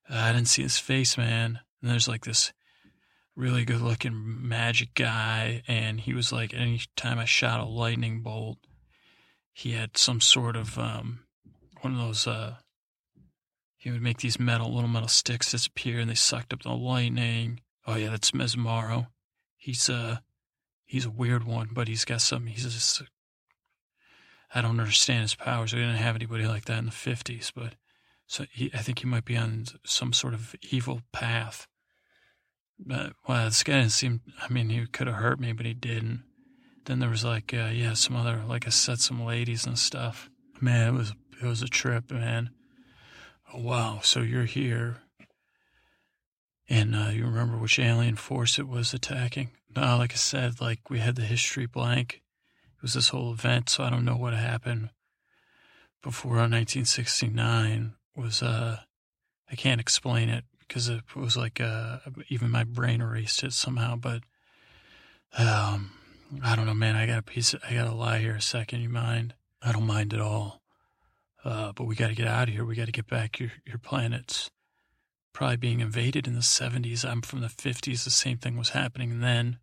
[0.08, 1.60] Uh, I didn't see his face, man.
[1.82, 2.54] And there's like this
[3.36, 8.22] really good looking magic guy, and he was like, any time I shot a lightning
[8.22, 8.58] bolt,
[9.52, 11.20] he had some sort of um,
[11.82, 12.26] one of those.
[12.26, 12.54] Uh,
[13.76, 17.60] he would make these metal little metal sticks disappear, and they sucked up the lightning.
[17.86, 19.08] Oh yeah, that's Mesmaro
[19.68, 20.16] he's uh
[20.86, 22.46] he's a weird one, but he's got some.
[22.46, 23.02] He's just
[24.54, 25.74] I don't understand his powers.
[25.74, 27.74] We didn't have anybody like that in the fifties, but
[28.26, 31.66] so he, I think he might be on some sort of evil path.
[32.78, 34.22] But well, this guy didn't seem.
[34.40, 36.24] I mean, he could have hurt me, but he didn't.
[36.86, 40.30] Then there was like, uh, yeah, some other, like I said, some ladies and stuff.
[40.62, 42.50] Man, it was it was a trip, man.
[43.52, 45.02] Oh, wow, so you're here.
[46.70, 49.50] And uh, you remember which alien force it was attacking?
[49.74, 52.22] No, like I said, like we had the history blank.
[52.76, 54.90] It was this whole event, so I don't know what happened
[56.02, 58.78] before 1969 was uh
[59.50, 63.96] I can't explain it because it was like uh even my brain erased it somehow
[63.96, 64.22] but
[65.36, 65.92] um
[66.42, 68.42] I don't know man I got a piece of, I got to lie here a
[68.42, 69.34] second you mind?
[69.62, 70.62] I don't mind at all.
[71.44, 73.52] Uh but we got to get out of here we got to get back your
[73.66, 74.50] your planets
[75.32, 77.04] probably being invaded in the 70s.
[77.04, 78.04] I'm from the 50s.
[78.04, 79.58] The same thing was happening and then.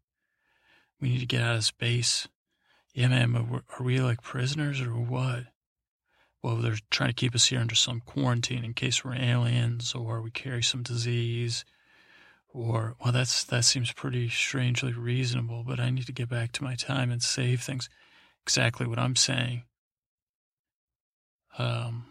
[1.02, 2.28] We need to get out of space.
[2.94, 5.46] Yeah, man, are we like prisoners or what?
[6.42, 10.22] Well, they're trying to keep us here under some quarantine in case we're aliens or
[10.22, 11.66] we carry some disease.
[12.48, 16.64] Or, well, that's that seems pretty strangely reasonable, but I need to get back to
[16.64, 17.90] my time and save things.
[18.44, 19.64] Exactly what I'm saying.
[21.58, 22.06] Um,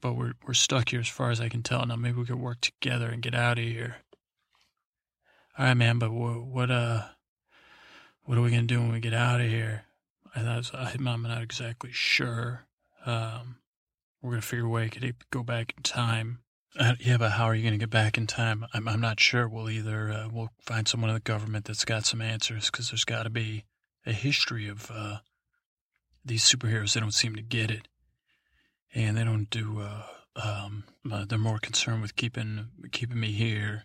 [0.00, 1.84] but we're we're stuck here as far as I can tell.
[1.86, 3.96] Now maybe we could work together and get out of here.
[5.58, 5.98] All right, man.
[5.98, 7.02] But what, what uh,
[8.24, 9.84] what are we gonna do when we get out of here?
[10.34, 12.66] I thought I'm not exactly sure.
[13.06, 13.56] Um,
[14.20, 16.40] we're gonna figure a way to go back in time.
[16.78, 18.66] Uh, yeah, but how are you gonna get back in time?
[18.74, 19.48] I'm I'm not sure.
[19.48, 23.04] We'll either uh, we'll find someone in the government that's got some answers because there's
[23.04, 23.64] got to be
[24.04, 25.18] a history of uh,
[26.24, 26.92] these superheroes.
[26.92, 27.88] They don't seem to get it
[28.96, 29.80] and they don't do.
[29.80, 30.02] Uh,
[30.42, 33.84] um, uh, they're more concerned with keeping keeping me here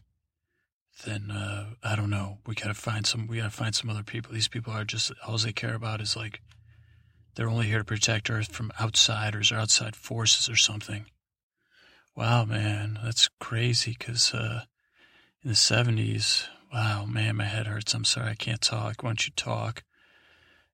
[1.06, 2.40] than uh, I don't know.
[2.48, 3.28] We gotta find some.
[3.28, 4.34] We gotta find some other people.
[4.34, 6.42] These people are just all they care about is like
[7.36, 11.06] they're only here to protect Earth from outsiders or outside forces or something.
[12.16, 13.96] Wow, man, that's crazy.
[13.98, 14.64] Because uh,
[15.44, 17.94] in the seventies, wow, man, my head hurts.
[17.94, 19.04] I'm sorry, I can't talk.
[19.04, 19.84] Why don't you talk?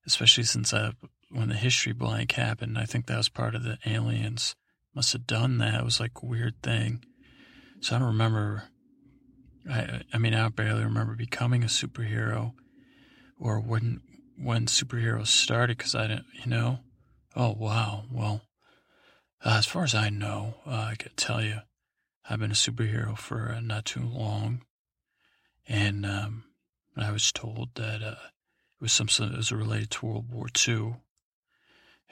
[0.05, 0.93] Especially since I
[1.29, 4.55] when the history blank happened, I think that was part of the aliens
[4.95, 5.81] must have done that.
[5.81, 7.03] It was like a weird thing.
[7.81, 8.63] So I don't remember.
[9.69, 12.53] I I mean, I barely remember becoming a superhero,
[13.39, 14.01] or when
[14.37, 16.79] when superheroes started because I didn't, you know.
[17.35, 18.05] Oh wow.
[18.11, 18.41] Well,
[19.45, 21.59] uh, as far as I know, uh, I could tell you,
[22.27, 24.63] I've been a superhero for uh, not too long,
[25.67, 26.45] and um,
[26.95, 30.95] I was told that uh, it was some it was related to World War II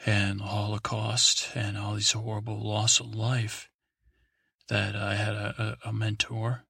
[0.05, 3.69] and Holocaust and all these horrible loss of life
[4.67, 6.65] that I had a, a, a mentor.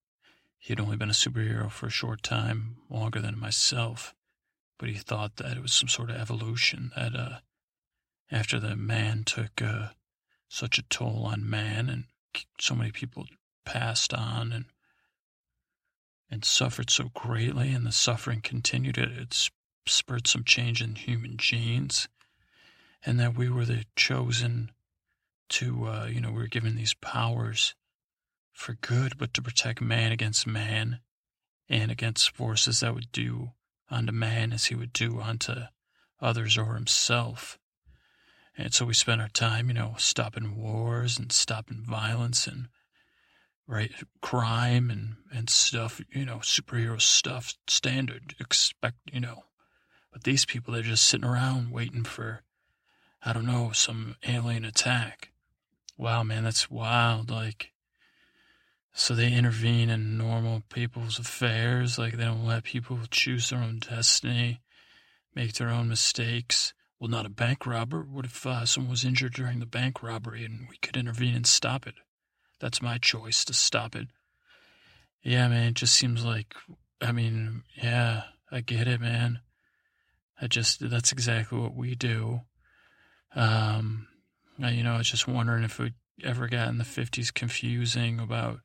[0.57, 4.13] He had only been a superhero for a short time, longer than myself,
[4.78, 7.39] but he thought that it was some sort of evolution that uh,
[8.32, 9.89] after the man took uh,
[10.49, 12.05] such a toll on man and
[12.59, 13.26] so many people
[13.65, 14.65] passed on and
[16.30, 19.49] and suffered so greatly and the suffering continued it, it
[19.86, 22.07] spurred some change in human genes
[23.05, 24.71] and that we were the chosen
[25.49, 27.75] to uh, you know we were given these powers
[28.51, 30.99] for good but to protect man against man
[31.69, 33.51] and against forces that would do
[33.89, 35.53] unto man as he would do unto
[36.21, 37.59] others or himself
[38.57, 42.67] and so we spent our time, you know, stopping wars and stopping violence and
[43.67, 43.91] right
[44.21, 49.43] crime and and stuff, you know, superhero stuff, standard, expect, you know.
[50.11, 52.43] But these people they're just sitting around waiting for
[53.26, 55.32] I don't know, some alien attack.
[55.97, 57.32] Wow, man, that's wild.
[57.32, 57.71] Like
[58.93, 63.80] so they intervene in normal people's affairs, like they don't let people choose their own
[63.80, 64.61] destiny,
[65.34, 68.01] make their own mistakes well, not a bank robber.
[68.01, 71.45] What if uh, someone was injured during the bank robbery and we could intervene and
[71.45, 71.95] stop it?
[72.59, 74.07] That's my choice to stop it.
[75.21, 76.55] Yeah, man, it just seems like,
[77.01, 79.39] I mean, yeah, I get it, man.
[80.41, 82.41] I just, that's exactly what we do.
[83.36, 84.07] Um,
[84.57, 88.59] you know, I was just wondering if it ever got in the 50s confusing about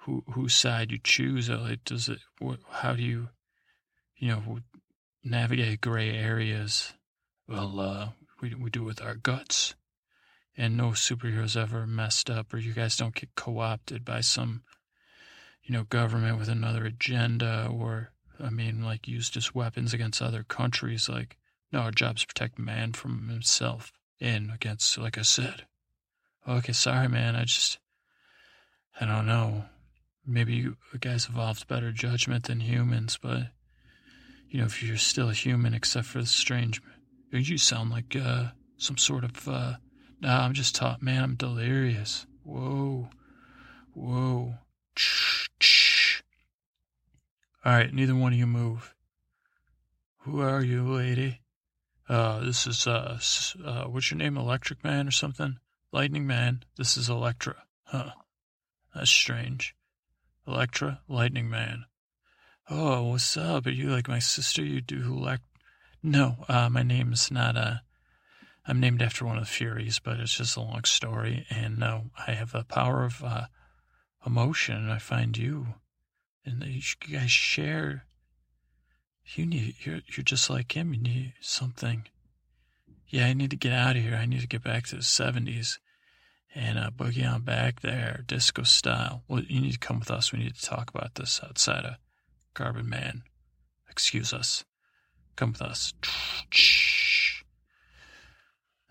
[0.00, 1.48] who whose side you choose.
[1.48, 2.18] Like, does it,
[2.70, 3.28] how do you,
[4.16, 4.58] you know,
[5.22, 6.92] navigate gray areas?
[7.46, 8.08] Well, uh,
[8.40, 9.74] we, we do with our guts.
[10.54, 14.64] And no superheroes ever messed up, or you guys don't get co opted by some,
[15.62, 20.42] you know, government with another agenda, or, I mean, like used as weapons against other
[20.42, 21.08] countries.
[21.08, 21.38] Like,
[21.72, 25.66] no, our job's protect man from himself and against, like I said.
[26.46, 27.34] Okay, sorry, man.
[27.34, 27.78] I just,
[29.00, 29.64] I don't know.
[30.26, 33.48] Maybe you guys evolved better judgment than humans, but,
[34.48, 36.80] you know, if you're still a human, except for the strange
[37.32, 39.48] you sound like uh, some sort of.
[39.48, 39.74] Uh,
[40.20, 41.22] nah, I'm just taught, man.
[41.22, 42.26] I'm delirious.
[42.44, 43.08] Whoa.
[43.94, 44.54] Whoa.
[47.64, 48.94] All right, neither one of you move.
[50.20, 51.41] Who are you, lady?
[52.12, 53.18] Uh, this is, uh,
[53.64, 54.36] uh, what's your name?
[54.36, 55.58] Electric Man or something?
[55.92, 56.62] Lightning Man.
[56.76, 57.62] This is Electra.
[57.84, 58.10] Huh.
[58.94, 59.74] That's strange.
[60.46, 61.86] Electra, Lightning Man.
[62.68, 63.66] Oh, what's up?
[63.66, 64.62] Are you like my sister?
[64.62, 65.44] You do elect
[66.02, 67.56] no, uh, my name's not.
[67.56, 67.76] Uh,
[68.66, 71.46] I'm named after one of the Furies, but it's just a long story.
[71.48, 73.46] And no, I have the power of uh,
[74.26, 74.90] emotion.
[74.90, 75.74] I find you,
[76.44, 78.06] and you guys share.
[79.24, 79.76] You need.
[79.80, 80.92] You're you're just like him.
[80.92, 82.04] You need something.
[83.08, 84.14] Yeah, I need to get out of here.
[84.14, 85.78] I need to get back to the '70s
[86.54, 89.22] and uh, boogie on back there, disco style.
[89.28, 90.32] Well, you need to come with us.
[90.32, 91.94] We need to talk about this outside of
[92.54, 93.22] Carbon Man.
[93.90, 94.64] Excuse us.
[95.36, 95.94] Come with us.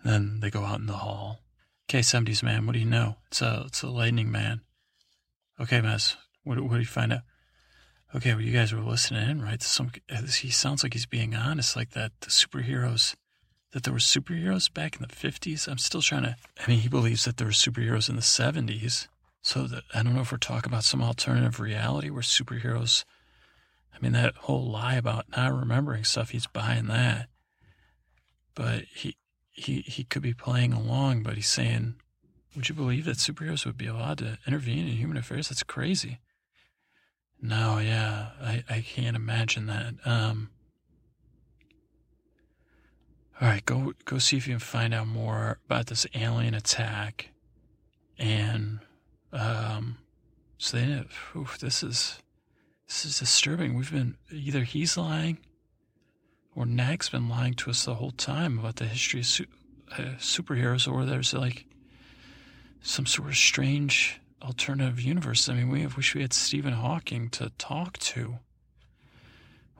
[0.04, 1.40] Then they go out in the hall.
[1.88, 3.16] K-70s, man, what do you know?
[3.28, 4.62] It's a, it's a lightning man.
[5.60, 7.20] Okay, Mez, what, what do you find out?
[8.14, 9.62] Okay, well, you guys were listening in, right?
[9.62, 13.14] Some, he sounds like he's being honest, like that the superheroes,
[13.72, 15.66] that there were superheroes back in the 50s.
[15.66, 19.08] I'm still trying to, I mean, he believes that there were superheroes in the 70s.
[19.40, 23.04] So that, I don't know if we're talking about some alternative reality where superheroes
[23.94, 27.28] I mean, that whole lie about not remembering stuff, he's buying that.
[28.54, 29.16] But he,
[29.50, 31.94] he, he could be playing along, but he's saying,
[32.56, 35.48] would you believe that superheroes would be allowed to intervene in human affairs?
[35.48, 36.18] That's crazy.
[37.44, 39.94] No, yeah, I, I can't imagine that.
[40.04, 40.50] Um,
[43.40, 47.30] all right, go go see if you can find out more about this alien attack,
[48.16, 48.78] and
[49.32, 49.98] um,
[50.56, 52.20] so they, oof, this is
[52.86, 53.74] this is disturbing.
[53.74, 55.38] We've been either he's lying
[56.54, 59.46] or Nag's been lying to us the whole time about the history of su-
[59.98, 61.66] uh, superheroes, or there's like
[62.82, 65.48] some sort of strange alternative universe.
[65.48, 68.38] I mean, we have, wish we had Stephen Hawking to talk to,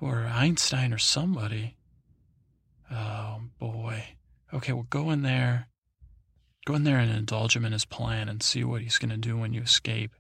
[0.01, 1.77] or Einstein, or somebody.
[2.91, 4.05] Oh boy.
[4.53, 5.69] Okay, well, go in there.
[6.65, 9.17] Go in there and indulge him in his plan and see what he's going to
[9.17, 10.13] do when you escape.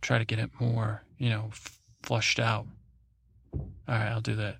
[0.00, 1.50] Try to get it more, you know,
[2.02, 2.66] flushed out.
[3.52, 4.56] All right, I'll do that.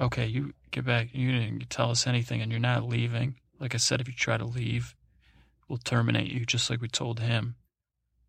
[0.00, 1.08] Okay, you get back.
[1.12, 3.34] You didn't tell us anything, and you're not leaving.
[3.58, 4.94] Like I said, if you try to leave,
[5.70, 7.54] we'll terminate you just like we told him.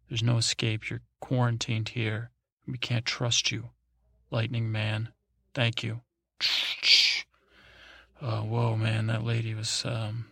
[0.08, 0.90] There's no escape.
[0.90, 2.30] You're quarantined here.
[2.68, 3.72] We can't trust you.
[4.30, 5.10] Lightning Man.
[5.54, 6.02] Thank you.
[8.24, 10.28] Oh, whoa, man, that lady was, um,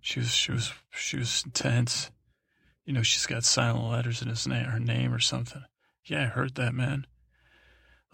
[0.00, 2.10] she was, she was, she was intense.
[2.86, 5.62] You know, she's got silent letters in his name, her name or something.
[6.06, 7.06] Yeah, I heard that, man.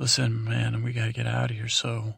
[0.00, 2.14] Listen, man, we gotta get out of here, so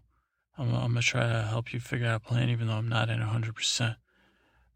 [0.56, 3.10] I'm, I'm gonna try to help you figure out a plan, even though I'm not
[3.10, 3.96] in 100%.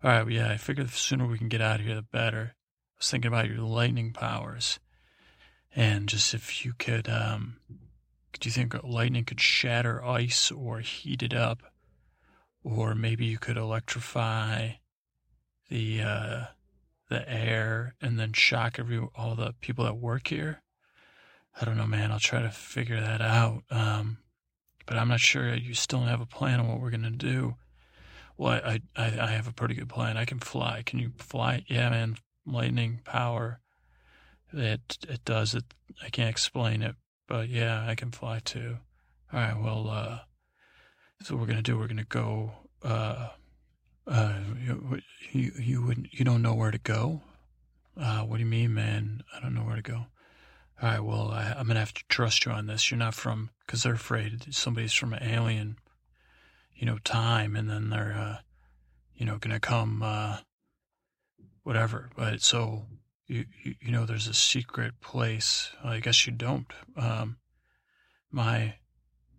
[0.04, 2.54] All right, yeah, I figure the sooner we can get out of here, the better.
[2.56, 4.80] I was thinking about your lightning powers.
[5.76, 7.58] And just if you could, um,
[8.40, 11.62] do you think lightning could shatter ice or heat it up?
[12.64, 14.70] Or maybe you could electrify
[15.68, 16.44] the, uh,
[17.08, 20.62] the air and then shock every, all the people that work here?
[21.60, 22.10] I don't know, man.
[22.10, 23.62] I'll try to figure that out.
[23.70, 24.18] Um,
[24.84, 27.54] but I'm not sure you still have a plan on what we're going to do.
[28.36, 30.16] Well, I, I, I have a pretty good plan.
[30.16, 30.82] I can fly.
[30.84, 31.64] Can you fly?
[31.68, 32.16] Yeah, man.
[32.46, 33.60] Lightning power.
[34.52, 35.64] It, it does it.
[36.02, 36.96] I can't explain it,
[37.28, 38.78] but yeah, I can fly too.
[39.32, 39.58] All right.
[39.58, 40.18] Well, uh,
[41.22, 42.52] so we're going to do, we're going to go,
[42.82, 43.28] uh,
[44.06, 47.22] uh, you, you, you would, you don't know where to go?
[47.98, 49.22] Uh, what do you mean, man?
[49.34, 50.06] I don't know where to go.
[50.82, 52.90] All right, well, I, am going to have to trust you on this.
[52.90, 55.76] You're not from, because they're afraid somebody's from an alien,
[56.82, 58.38] you know, time, and then they're, uh,
[59.14, 60.38] you know, going to come, uh,
[61.62, 62.10] whatever.
[62.16, 62.86] But so,
[63.28, 65.70] you, you, you, know, there's a secret place.
[65.84, 66.66] I guess you don't.
[66.96, 67.36] Um,
[68.32, 68.74] my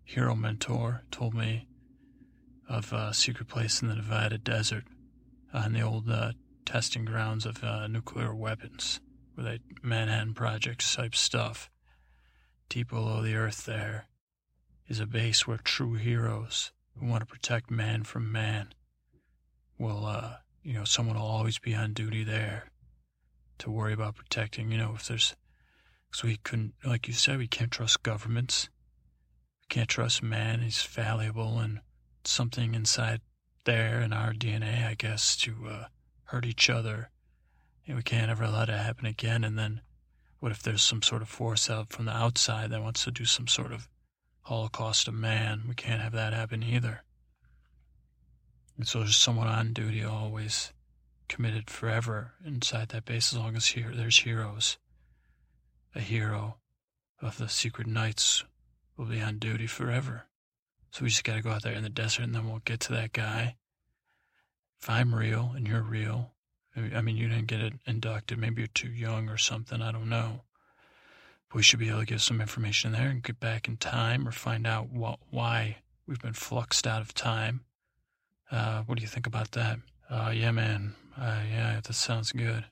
[0.04, 1.68] hero mentor told me
[2.66, 4.84] of a secret place in the Nevada desert
[5.52, 6.32] on the old uh,
[6.64, 9.00] testing grounds of uh, nuclear weapons
[9.34, 11.68] where they Manhattan Project type stuff.
[12.70, 14.06] Deep below the earth there
[14.88, 18.74] is a base where true heroes who want to protect man from man
[19.78, 22.70] Well, uh, you know, someone will always be on duty there
[23.58, 25.36] to worry about protecting, you know, if there's,
[26.10, 28.68] because we couldn't, like you said, we can't trust governments.
[29.62, 30.60] We can't trust man.
[30.60, 31.80] He's fallible and
[32.24, 33.20] something inside
[33.64, 35.84] there in our DNA, I guess, to uh,
[36.24, 37.10] hurt each other
[37.86, 39.44] and we can't ever let it happen again.
[39.44, 39.82] And then
[40.40, 43.24] what if there's some sort of force out from the outside that wants to do
[43.24, 43.88] some sort of
[44.44, 45.64] holocaust of man?
[45.68, 47.02] We can't have that happen either.
[48.76, 50.72] And so there's someone on duty always
[51.28, 54.78] committed forever inside that base as long as here there's heroes.
[55.94, 56.56] A hero
[57.20, 58.44] of the secret knights
[58.96, 60.26] will be on duty forever.
[60.90, 62.80] So we just got to go out there in the desert and then we'll get
[62.80, 63.56] to that guy.
[64.80, 66.32] If I'm real and you're real,
[66.76, 68.38] I mean, you didn't get inducted.
[68.38, 69.80] Maybe you're too young or something.
[69.80, 70.42] I don't know.
[71.54, 74.32] We should be able to get some information there and get back in time or
[74.32, 77.60] find out what, why we've been fluxed out of time.
[78.50, 79.78] Uh, what do you think about that?
[80.10, 80.94] Uh, yeah, man.
[81.16, 82.64] Uh, yeah, that sounds good.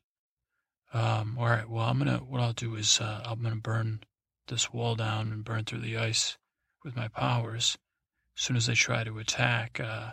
[0.93, 1.69] Um, all right.
[1.69, 2.19] Well, I'm gonna.
[2.19, 4.01] What I'll do is uh, I'm gonna burn
[4.49, 6.37] this wall down and burn through the ice
[6.85, 7.79] with my powers.
[8.37, 10.11] As soon as they try to attack, uh,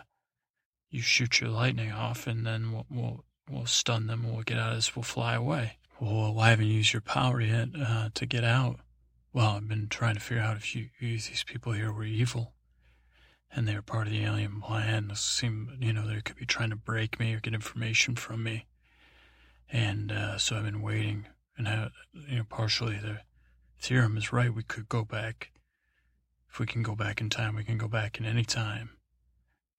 [0.88, 4.24] you shoot your lightning off, and then we'll, we'll We'll stun them.
[4.24, 4.94] And we'll get out of this.
[4.94, 5.78] We'll fly away.
[6.00, 8.80] Well, why haven't you used your power yet uh, to get out?
[9.34, 12.54] Well, I've been trying to figure out if you, these people here were evil
[13.52, 15.10] and they're part of the alien plan.
[15.10, 18.42] It seemed, you know, they could be trying to break me or get information from
[18.42, 18.64] me.
[19.70, 21.26] And uh, so I've been waiting.
[21.58, 23.20] And, have, you know, partially the
[23.78, 24.54] theorem is right.
[24.54, 25.50] We could go back.
[26.50, 28.92] If we can go back in time, we can go back in any time.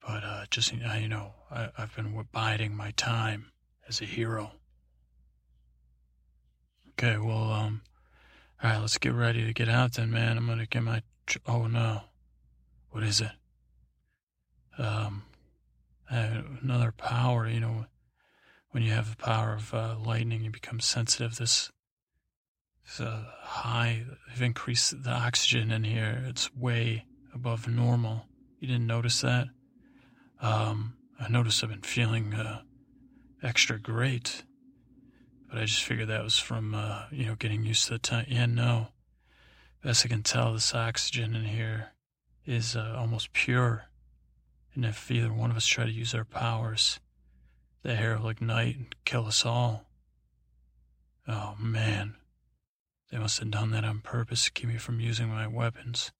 [0.05, 3.51] But uh, just, you know, I, I've been biding my time
[3.87, 4.51] as a hero.
[7.03, 7.81] Okay, well, um,
[8.61, 10.37] all right, let's get ready to get out then, man.
[10.37, 11.01] I'm gonna get my.
[11.25, 12.01] Tr- oh no,
[12.91, 13.31] what is it?
[14.77, 15.23] Um,
[16.07, 17.47] another power.
[17.47, 17.85] You know,
[18.69, 21.37] when you have the power of uh, lightning, you become sensitive.
[21.37, 21.71] This,
[22.85, 24.03] this uh, high.
[24.29, 26.23] They've increased the oxygen in here.
[26.27, 28.27] It's way above normal.
[28.59, 29.47] You didn't notice that?
[30.39, 32.61] Um, I noticed I've been feeling uh,
[33.41, 34.43] extra great.
[35.51, 38.25] But I just figured that was from, uh, you know, getting used to the time.
[38.29, 38.87] Yeah, no.
[39.83, 41.89] Best I can tell, this oxygen in here
[42.45, 43.85] is uh, almost pure.
[44.73, 47.01] And if either one of us try to use our powers,
[47.83, 49.87] the air will ignite and kill us all.
[51.27, 52.15] Oh, man.
[53.11, 56.13] They must have done that on purpose to keep me from using my weapons.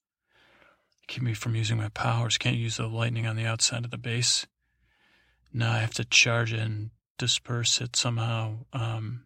[1.07, 2.38] Keep me from using my powers.
[2.38, 4.45] Can't use the lightning on the outside of the base.
[5.53, 8.66] Now I have to charge it and disperse it somehow.
[8.74, 9.26] Um,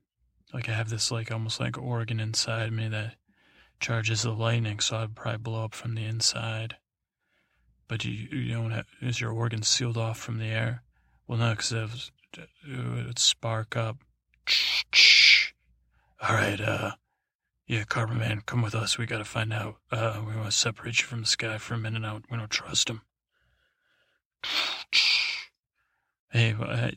[0.54, 3.16] like I have this like almost like organ inside me that
[3.80, 6.78] charges the lightning, so I'd probably blow up from the inside.
[7.88, 10.82] But you, you don't have, is your organ sealed off from the air?
[11.28, 12.12] Well, no, because it,
[12.68, 13.98] would spark up.
[16.22, 16.92] All right, uh,
[17.68, 18.98] yeah, Carbon Man, come with us.
[18.98, 19.78] We got to find out.
[19.92, 22.02] Uh, we want to separate you from this guy for a minute.
[22.02, 23.02] Now we don't trust him.
[26.36, 26.54] Hey,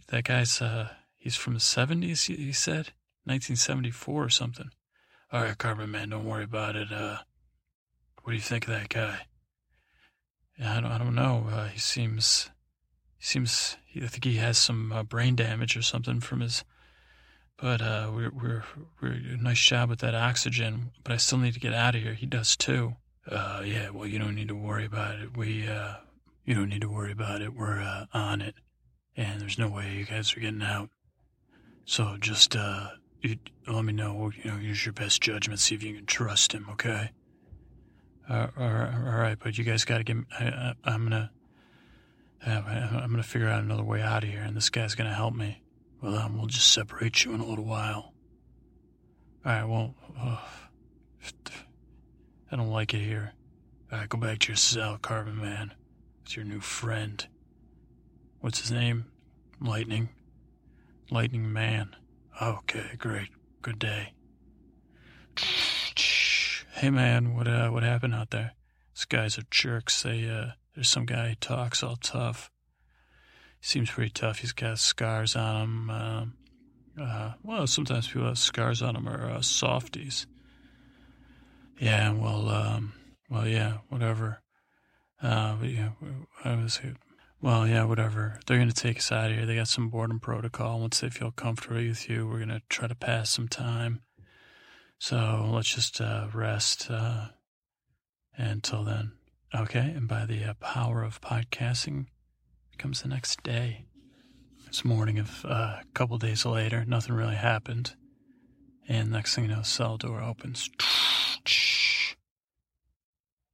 [0.09, 2.91] that guy's, uh, he's from the 70s, he said?
[3.23, 4.71] 1974 or something.
[5.31, 6.91] All right, Carpet Man, don't worry about it.
[6.91, 7.19] Uh,
[8.25, 9.21] what do you think of that guy?
[10.61, 11.47] I don't, I don't know.
[11.53, 12.51] Uh, he seems,
[13.17, 16.65] he seems, I think he has some uh, brain damage or something from his,
[17.63, 18.65] but, uh, we're, we're,
[19.01, 22.15] we're, nice job with that oxygen, but I still need to get out of here.
[22.15, 22.97] He does too.
[23.31, 25.37] Uh, yeah, well, you don't need to worry about it.
[25.37, 25.95] We, uh,
[26.45, 27.55] you don't need to worry about it.
[27.55, 28.57] We're, uh, on it.
[29.19, 30.89] And there's no way you guys are getting out.
[31.85, 32.89] So just, uh,
[33.21, 36.53] you, let me know, you know, use your best judgment, see if you can trust
[36.53, 37.11] him, okay?
[38.29, 40.17] Uh, all right, but you guys got to get.
[40.39, 41.31] I, I'm gonna.
[42.45, 45.63] I'm gonna figure out another way out of here, and this guy's gonna help me.
[46.03, 48.13] Well, um, we'll just separate you in a little while.
[49.47, 49.65] All right.
[49.65, 50.37] Well, uh,
[52.53, 53.33] I don't like it here.
[53.91, 55.73] All right, go back to your cell, Carbon Man.
[56.23, 57.27] It's your new friend.
[58.41, 59.07] What's his name?
[59.61, 60.11] Lightning.
[61.11, 61.97] Lightning Man.
[62.41, 63.29] Okay, great.
[63.63, 64.13] Good day.
[66.73, 68.53] Hey man, what uh, what happened out there?
[68.95, 70.03] These guys are jerks.
[70.03, 72.51] They uh, there's some guy who talks all tough.
[73.61, 74.39] He seems pretty tough.
[74.39, 75.91] He's got scars on him.
[75.91, 76.25] Uh,
[77.03, 80.29] uh, well, sometimes people have scars on them or uh, softies.
[81.81, 82.93] Yeah, well, um,
[83.29, 84.43] well, yeah, whatever.
[85.21, 85.91] Uh, but yeah,
[86.45, 86.81] I was,
[87.41, 88.41] well, yeah, whatever.
[88.47, 89.47] They're gonna take us out of here.
[89.47, 90.81] They got some boredom protocol.
[90.81, 94.01] Once they feel comfortable with you, we're gonna try to pass some time.
[94.99, 97.29] So let's just uh, rest uh,
[98.37, 99.13] until then.
[99.55, 102.07] Okay, and by the uh, power of podcasting
[102.77, 103.87] comes the next day.
[104.67, 106.85] It's morning of uh, a couple days later.
[106.85, 107.95] Nothing really happened.
[108.89, 110.71] And next thing you know, cell door opens.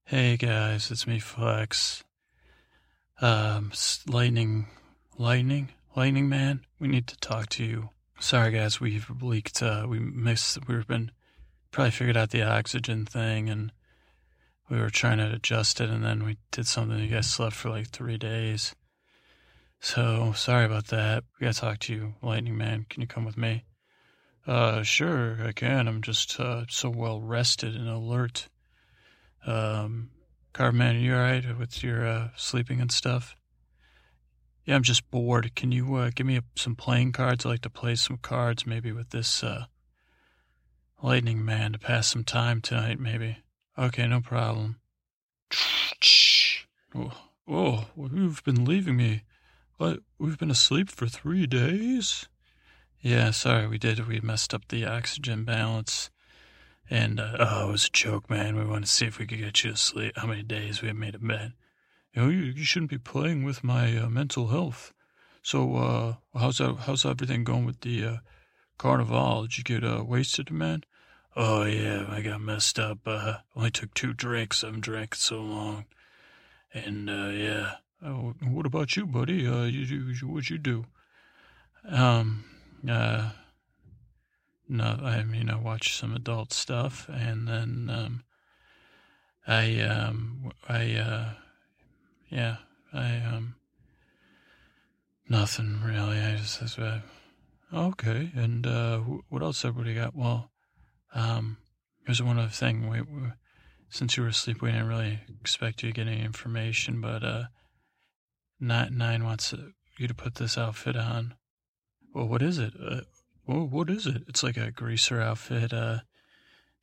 [0.06, 2.03] Hey guys, it's me, Flex.
[3.20, 3.72] Um,
[4.06, 4.66] lightning,
[5.18, 6.60] lightning, lightning man.
[6.78, 7.90] We need to talk to you.
[8.18, 9.62] Sorry, guys, we've leaked.
[9.62, 10.58] Uh, we missed.
[10.66, 11.10] We've been
[11.70, 13.72] probably figured out the oxygen thing, and
[14.68, 16.98] we were trying to adjust it, and then we did something.
[16.98, 18.74] You guys slept for like three days.
[19.80, 21.24] So sorry about that.
[21.38, 22.86] We gotta talk to you, Lightning Man.
[22.88, 23.64] Can you come with me?
[24.46, 25.88] Uh, sure, I can.
[25.88, 28.48] I'm just uh, so well rested and alert.
[29.46, 30.10] Um,
[30.54, 33.34] Carman, are you alright with your uh, sleeping and stuff?
[34.64, 35.52] Yeah, I'm just bored.
[35.56, 37.44] Can you uh, give me a, some playing cards?
[37.44, 39.64] I'd like to play some cards, maybe with this uh,
[41.02, 43.38] Lightning Man to pass some time tonight, maybe.
[43.76, 44.76] Okay, no problem.
[46.96, 47.10] Oh,
[47.48, 49.24] oh you've been leaving me.
[49.78, 49.98] What?
[50.16, 52.28] We've been asleep for three days?
[53.00, 54.06] Yeah, sorry, we did.
[54.06, 56.10] We messed up the oxygen balance.
[56.90, 58.56] And, uh, oh, it was a joke, man.
[58.56, 60.12] We wanted to see if we could get you to sleep.
[60.16, 61.54] How many days we had made a bed.
[62.12, 64.92] You know, you, you shouldn't be playing with my uh, mental health.
[65.42, 68.16] So, uh, how's that, how's everything going with the, uh,
[68.78, 69.42] carnival?
[69.42, 70.84] Did you get, uh, wasted, man?
[71.36, 72.98] Oh, yeah, I got messed up.
[73.06, 74.62] Uh, only took two drinks.
[74.62, 75.86] I haven't drank so long.
[76.72, 77.72] And, uh, yeah.
[78.04, 79.46] Oh, what about you, buddy?
[79.46, 80.84] Uh, you, you, what'd you do?
[81.88, 82.44] Um,
[82.88, 83.30] uh,
[84.68, 88.24] no, I mean, I watched some adult stuff, and then, um,
[89.46, 91.30] I, um, I, uh,
[92.30, 92.56] yeah,
[92.92, 93.56] I, um,
[95.28, 96.18] nothing really.
[96.18, 97.00] I just, just uh,
[97.72, 98.30] okay.
[98.34, 100.16] And, uh, what else everybody got?
[100.16, 100.50] Well,
[101.14, 101.58] um,
[102.06, 102.88] here's one other thing.
[102.88, 103.28] We, we,
[103.90, 107.44] since you were asleep, we didn't really expect you to get any information, but, uh,
[108.60, 109.52] Nine, Nine wants
[109.98, 111.34] you to put this outfit on.
[112.14, 112.72] Well, what is it?
[112.80, 113.00] Uh,
[113.46, 114.22] well, what is it?
[114.28, 115.72] It's like a greaser outfit.
[115.72, 115.98] Uh,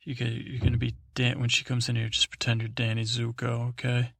[0.02, 2.08] you can, you're gonna be Dan when she comes in here.
[2.08, 4.12] Just pretend you're Danny Zuko, okay?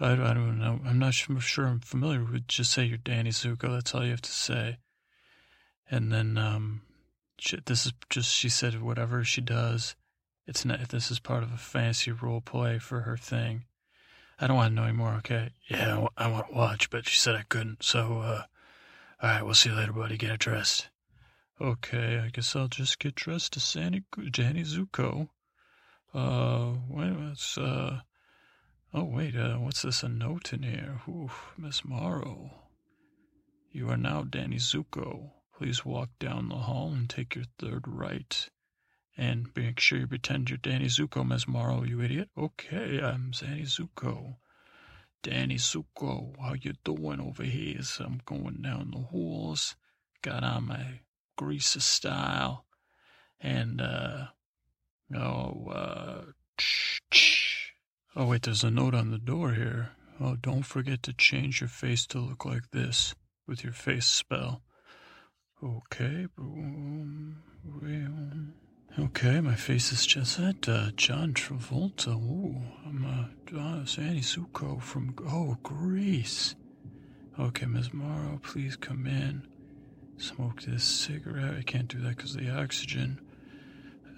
[0.00, 0.80] I, I don't know.
[0.84, 2.48] I'm not sure, sure I'm familiar with.
[2.48, 3.74] Just say you're Danny Zuko.
[3.74, 4.78] That's all you have to say.
[5.90, 6.82] And then, um,
[7.38, 9.94] she, this is just she said whatever she does.
[10.46, 10.88] It's not.
[10.88, 13.64] This is part of a fantasy role play for her thing.
[14.38, 15.50] I don't want to know anymore, okay?
[15.68, 17.82] Yeah, I want to watch, but she said I couldn't.
[17.82, 18.42] So, uh,
[19.22, 20.16] all right, we'll see you later, buddy.
[20.18, 20.88] Get dressed.
[21.58, 25.30] Okay, I guess I'll just get dressed Sandy, Danny Zuko.
[26.12, 28.00] Uh, wait, what's, uh,
[28.92, 31.00] oh, wait, uh, what's this, a note in here?
[31.08, 32.50] Ooh, Mesmaro.
[33.72, 35.30] You are now Danny Zuko.
[35.56, 38.50] Please walk down the hall and take your third right.
[39.16, 42.28] And make sure you pretend you're Danny Zuko, Mesmaro, you idiot.
[42.36, 44.36] Okay, I'm Danny Zuko.
[45.22, 47.80] Danny Zuko, how you doing over here?
[47.80, 49.74] So I'm going down the halls.
[50.20, 51.00] Got on my
[51.36, 52.64] greaser style.
[53.40, 54.26] And, uh,
[55.14, 56.22] oh, uh,
[58.16, 59.90] oh, wait, there's a note on the door here.
[60.18, 63.14] Oh, don't forget to change your face to look like this
[63.46, 64.62] with your face spell.
[65.62, 67.42] Okay, boom.
[68.98, 70.68] Okay, my face is just that.
[70.68, 72.14] Uh, John Travolta.
[72.14, 76.54] Ooh, I'm uh, uh, Sandy Suko from oh Grease.
[77.38, 79.46] Okay, Mesmaro, please come in.
[80.18, 81.54] Smoke this cigarette.
[81.58, 83.20] I can't do that because of the oxygen.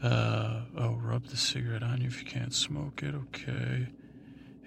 [0.03, 3.14] Uh, oh, rub the cigarette on you if you can't smoke it.
[3.14, 3.88] Okay,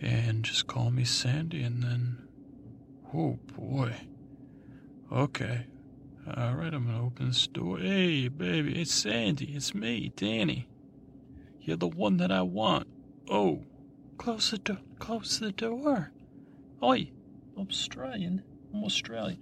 [0.01, 2.17] and just call me Sandy, and then.
[3.13, 3.93] Oh boy.
[5.11, 5.65] Okay,
[6.27, 7.79] all right, I'm gonna open this door.
[7.79, 9.53] Hey, baby, it's Sandy.
[9.55, 10.67] It's me, Danny.
[11.61, 12.87] You're the one that I want.
[13.29, 13.63] Oh,
[14.17, 14.79] close the door.
[14.99, 16.11] Close the door.
[16.83, 17.09] Oi,
[17.57, 18.43] Australian.
[18.73, 19.39] I'm Australian.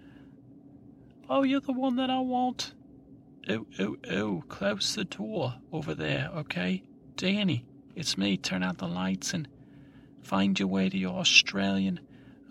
[1.29, 2.73] Oh, you're the one that I want.
[3.47, 6.81] Oh, oh, oh, close the door over there, okay?
[7.15, 7.65] Danny,
[7.95, 8.35] it's me.
[8.35, 9.47] Turn out the lights and
[10.23, 11.99] find your way to your Australian.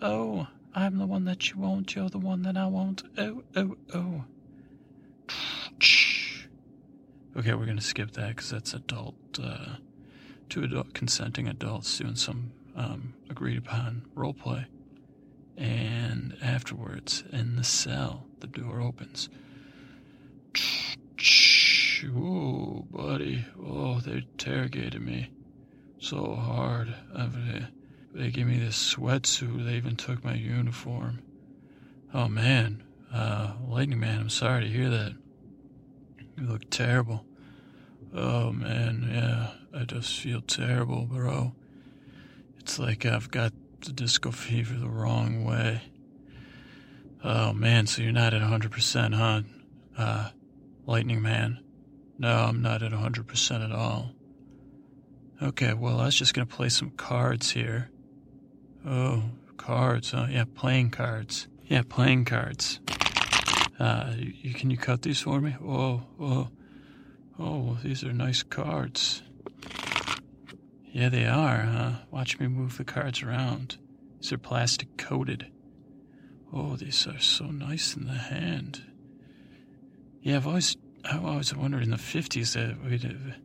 [0.01, 1.93] Oh, I'm the one that you want.
[1.93, 3.03] You're the one that I want.
[3.17, 4.23] Oh, oh, oh.
[7.37, 9.75] Okay, we're gonna skip that because that's adult, uh,
[10.47, 14.65] two adult consenting adults doing some um, agreed upon role play.
[15.59, 19.29] And afterwards, in the cell, the door opens.
[22.15, 23.45] Oh, buddy.
[23.61, 25.31] Oh, they interrogated me
[25.99, 26.95] so hard.
[28.13, 29.65] They gave me this sweatsuit.
[29.65, 31.21] They even took my uniform.
[32.13, 32.83] Oh, man.
[33.13, 35.13] Uh, Lightning Man, I'm sorry to hear that.
[36.37, 37.25] You look terrible.
[38.15, 39.51] Oh, man, yeah.
[39.77, 41.53] I just feel terrible, bro.
[42.59, 43.51] It's like I've got
[43.81, 45.81] the disco fever the wrong way.
[47.23, 49.41] Oh, man, so you're not at 100%, huh?
[49.97, 50.29] Uh,
[50.85, 51.59] Lightning Man.
[52.17, 54.11] No, I'm not at 100% at all.
[55.41, 57.89] Okay, well, I was just going to play some cards here.
[58.85, 59.23] Oh,
[59.57, 60.27] cards, huh?
[60.29, 61.47] Yeah, playing cards.
[61.67, 62.79] Yeah, playing cards.
[63.79, 65.55] Uh, you, can you cut these for me?
[65.63, 66.49] Oh, oh,
[67.39, 69.23] oh, these are nice cards.
[70.91, 71.91] Yeah, they are, huh?
[72.09, 73.77] Watch me move the cards around.
[74.19, 75.51] These are plastic coated.
[76.51, 78.81] Oh, these are so nice in the hand.
[80.21, 80.75] Yeah, I've always,
[81.05, 83.35] I've always wondered in the 50s that we'd have,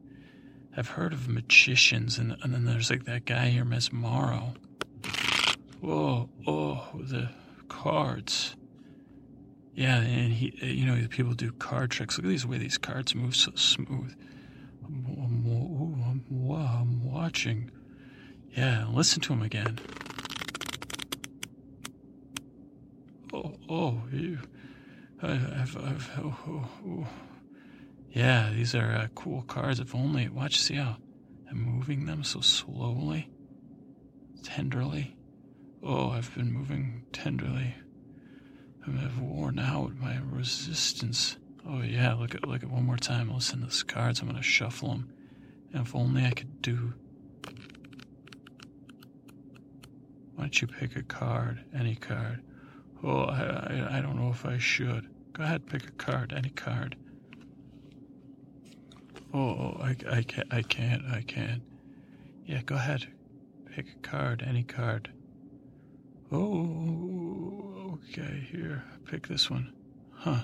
[0.77, 4.57] I've heard of magicians, and, and then there's like that guy here, Mesmaro.
[5.81, 7.29] Whoa, oh, the
[7.69, 8.57] cards.
[9.75, 12.17] Yeah, and he, you know, people do card tricks.
[12.17, 14.15] Look at these way these cards move so smooth.
[17.25, 17.71] Watching.
[18.55, 19.79] Yeah, listen to him again.
[23.33, 24.41] Oh, oh, you.
[25.23, 27.07] I've, I've, oh, oh, oh.
[28.11, 29.81] Yeah, these are uh, cool cards.
[29.81, 30.99] If only, watch, see how
[31.51, 33.31] I'm moving them so slowly,
[34.43, 35.17] tenderly.
[35.83, 37.75] Oh, I've been moving tenderly.
[38.87, 41.39] I've worn out my resistance.
[41.67, 43.33] Oh yeah, look at look at one more time.
[43.33, 44.21] Listen to these cards.
[44.21, 45.11] I'm gonna shuffle them.
[45.73, 46.93] And if only I could do.
[50.45, 52.43] Why don't you pick a card, any card?
[53.03, 55.09] Oh, I, I, I don't know if I should.
[55.33, 56.97] Go ahead, pick a card, any card.
[59.33, 61.63] Oh, oh I, I can't, I can't, I can't.
[62.45, 63.07] Yeah, go ahead.
[63.75, 65.11] Pick a card, any card.
[66.31, 68.85] Oh, okay, here.
[69.07, 69.73] Pick this one.
[70.13, 70.43] Huh.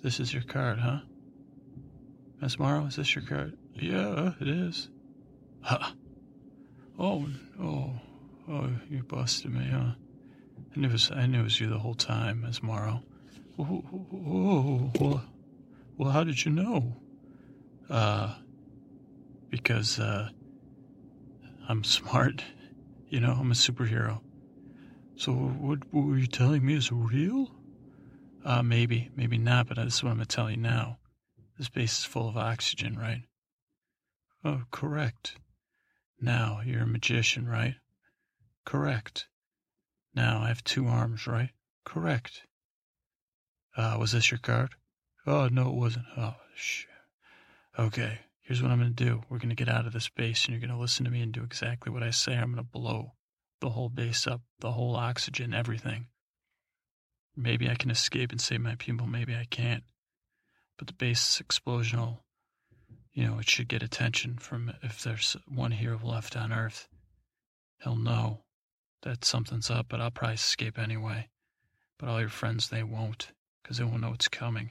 [0.00, 1.00] This is your card, huh?
[2.40, 3.58] Mesmaro, is this your card?
[3.74, 4.88] Yeah, it is.
[5.60, 5.90] Huh.
[7.00, 7.26] Oh,
[7.60, 7.90] oh,
[8.48, 9.92] oh, you busted me, huh?
[10.74, 13.02] I knew it was, I knew it was you the whole time, Mesmaro.
[13.58, 15.24] Oh, oh, oh, well,
[15.96, 16.96] well, how did you know?
[17.88, 18.34] Uh,
[19.50, 20.28] because, uh,
[21.68, 22.44] I'm smart.
[23.08, 24.20] You know, I'm a superhero.
[25.16, 27.50] So what, what were you telling me is real?
[28.44, 30.98] Uh, maybe, maybe not, but this is what I'm going to tell you now.
[31.58, 33.22] This base is full of oxygen, right?
[34.44, 35.36] Oh, correct.
[36.20, 37.76] Now, you're a magician, right?
[38.66, 39.28] Correct.
[40.14, 41.50] Now, I have two arms, right?
[41.84, 42.42] Correct.
[43.76, 44.74] Uh, was this your card?
[45.26, 46.06] Oh, no, it wasn't.
[46.16, 46.90] Oh, shit.
[47.78, 49.22] Okay, here's what I'm going to do.
[49.28, 51.20] We're going to get out of this base, and you're going to listen to me
[51.20, 52.34] and do exactly what I say.
[52.34, 53.12] I'm going to blow
[53.60, 56.06] the whole base up, the whole oxygen, everything.
[57.36, 59.84] Maybe I can escape and save my people, maybe I can't.
[60.78, 62.24] But the base explosion will,
[63.12, 66.88] you know, it should get attention from if there's one hero left on Earth.
[67.82, 68.45] He'll know
[69.06, 71.28] that something's up, but I'll probably escape anyway.
[71.96, 73.30] But all your friends, they won't,
[73.62, 74.70] because they won't know it's coming.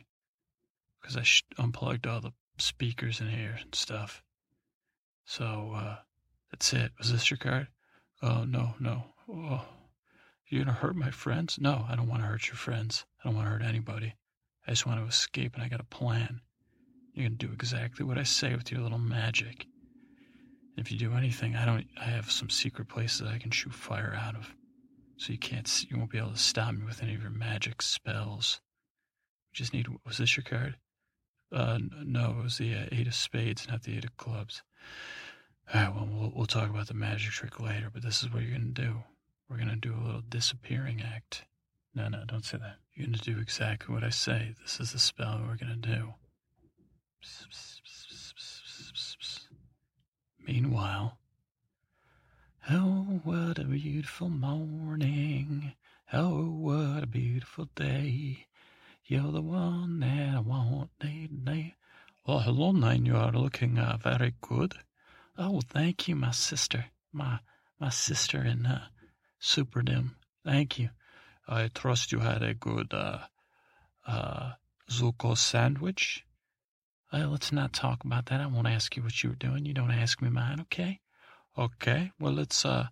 [0.99, 4.21] Because I sh- unplugged all the speakers in here and stuff.
[5.23, 5.95] So, uh,
[6.51, 6.91] that's it.
[6.97, 7.67] Was this your card?
[8.21, 9.05] Oh, no, no.
[9.29, 9.65] Oh,
[10.47, 11.57] you're gonna hurt my friends?
[11.57, 13.05] No, I don't want to hurt your friends.
[13.19, 14.15] I don't want to hurt anybody.
[14.67, 16.41] I just want to escape, and I got a plan.
[17.13, 19.65] You're gonna do exactly what I say with your little magic.
[20.77, 21.87] If you do anything, I don't.
[21.99, 24.53] I have some secret places I can shoot fire out of,
[25.17, 25.85] so you can't.
[25.89, 28.59] You won't be able to stop me with any of your magic spells.
[29.51, 29.87] We just need.
[30.05, 30.75] Was this your card?
[31.51, 34.63] Uh, no, it was the uh, eight of spades, not the eight of clubs.
[35.73, 38.57] All right, well, we'll talk about the magic trick later, but this is what you're
[38.57, 39.03] gonna do.
[39.49, 41.45] We're gonna do a little disappearing act.
[41.93, 42.75] No, no, don't say that.
[42.93, 44.53] You're gonna do exactly what I say.
[44.61, 46.13] This is the spell we're gonna do.
[50.47, 51.17] Meanwhile,
[52.69, 55.73] oh, what a beautiful morning.
[56.13, 58.45] Oh, what a beautiful day.
[59.05, 61.75] You're the one that I want day to day.
[62.27, 63.05] Oh, hello, Nine.
[63.05, 64.75] You are looking uh, very good.
[65.37, 66.85] Oh, thank you, my sister.
[67.11, 67.39] My
[67.79, 68.87] my sister in uh,
[69.41, 70.15] Superdom.
[70.43, 70.89] Thank you.
[71.47, 73.19] I trust you had a good uh,
[74.07, 74.53] uh,
[74.89, 76.24] Zuko sandwich.
[77.13, 78.41] Let's not talk about that.
[78.41, 79.65] I won't ask you what you were doing.
[79.65, 80.99] You don't ask me mine, okay?
[81.57, 82.11] Okay.
[82.19, 82.65] Well, let's.
[82.65, 82.87] Uh,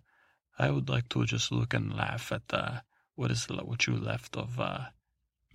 [0.58, 2.80] I would like to just look and laugh at uh,
[3.16, 4.86] what is what you left of uh,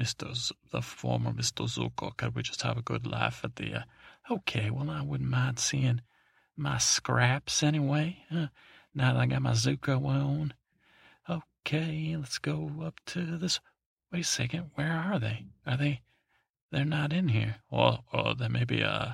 [0.03, 2.15] Z- the former Mister Zuko.
[2.15, 3.75] Could we just have a good laugh at the?
[3.75, 3.83] Uh,
[4.29, 4.69] okay.
[4.69, 6.01] Well, I wouldn't mind seeing
[6.55, 8.17] my scraps anyway.
[8.29, 8.47] Uh,
[8.93, 10.53] now that I got my Zuko on.
[11.29, 13.59] Okay, let's go up to this.
[14.11, 14.71] Wait a second.
[14.75, 15.45] Where are they?
[15.65, 16.01] Are they?
[16.71, 17.57] They're not in here.
[17.71, 18.83] Well, oh, they may be.
[18.83, 19.13] Uh,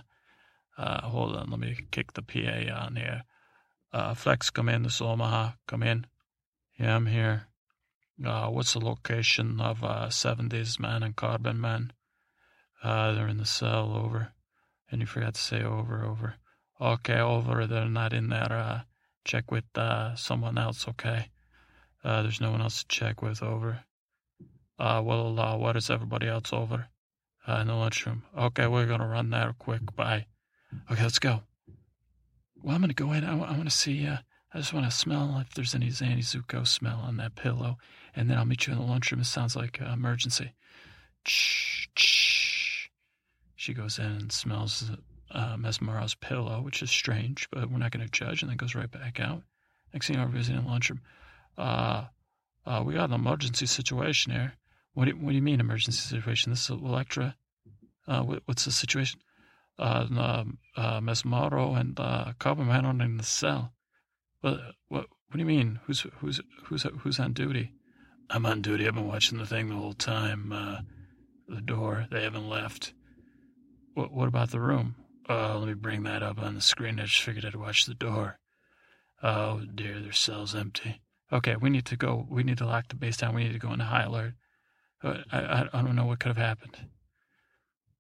[0.78, 1.50] uh, hold on.
[1.50, 3.24] Let me kick the PA on here.
[3.94, 4.84] Uh, Flex, come in.
[4.84, 5.52] This is Omaha.
[5.68, 6.06] Come in.
[6.78, 7.48] Yeah, I'm here.
[8.24, 11.94] Uh, what's the location of uh, 70s man and Carbon man?
[12.84, 13.94] Uh, they're in the cell.
[13.96, 14.34] Over.
[14.92, 16.04] And you forgot to say over.
[16.04, 16.36] Over.
[16.82, 17.66] Okay, over.
[17.68, 18.52] They're not in there.
[18.52, 18.82] Uh,
[19.24, 20.88] check with uh, someone else.
[20.90, 21.30] Okay.
[22.04, 23.42] Uh, there's no one else to check with.
[23.42, 23.86] Over.
[24.78, 26.90] Uh, well, uh, what is everybody else over?
[27.48, 28.24] Uh, in the lunchroom.
[28.36, 29.96] Okay, we're gonna run that quick.
[29.96, 30.26] Bye.
[30.92, 31.42] Okay, let's go.
[32.64, 33.24] Well, I'm gonna go in.
[33.24, 34.08] I, want to see.
[34.08, 34.18] Uh,
[34.52, 37.78] I just want to smell if there's any Zanny Zuko smell on that pillow,
[38.16, 39.22] and then I'll meet you in the lunchroom.
[39.22, 40.54] It sounds like uh, emergency.
[41.28, 42.88] Shh, shh.
[43.56, 44.90] She goes in and smells
[45.30, 48.90] uh, Mesmaro's pillow, which is strange, but we're not gonna judge, and then goes right
[48.90, 49.44] back out.
[49.94, 51.02] Next thing you know, everybody's in the lunchroom.
[51.58, 52.06] Uh,
[52.66, 54.54] uh, we got an emergency situation here.
[54.96, 56.52] What do, you, what do you mean emergency situation?
[56.52, 57.36] This is Electra.
[58.08, 59.20] Uh, what, what's the situation?
[59.78, 63.74] Uh, um, uh, and uh, Carbon Man are in the cell.
[64.40, 65.82] What, what, what do you mean?
[65.86, 67.74] Who's, who's, who's, who's on duty?
[68.30, 68.88] I'm on duty.
[68.88, 70.54] I've been watching the thing the whole time.
[70.54, 70.78] Uh,
[71.48, 72.94] the door, they haven't left.
[73.96, 74.96] What, what about the room?
[75.28, 77.00] Uh, let me bring that up on the screen.
[77.00, 78.40] I just figured I'd watch the door.
[79.22, 81.02] Oh dear, their cell's empty.
[81.34, 82.28] Okay, we need to go.
[82.30, 83.34] We need to lock the base down.
[83.34, 84.34] We need to go into high alert.
[85.06, 86.78] I, I, I don't know what could have happened.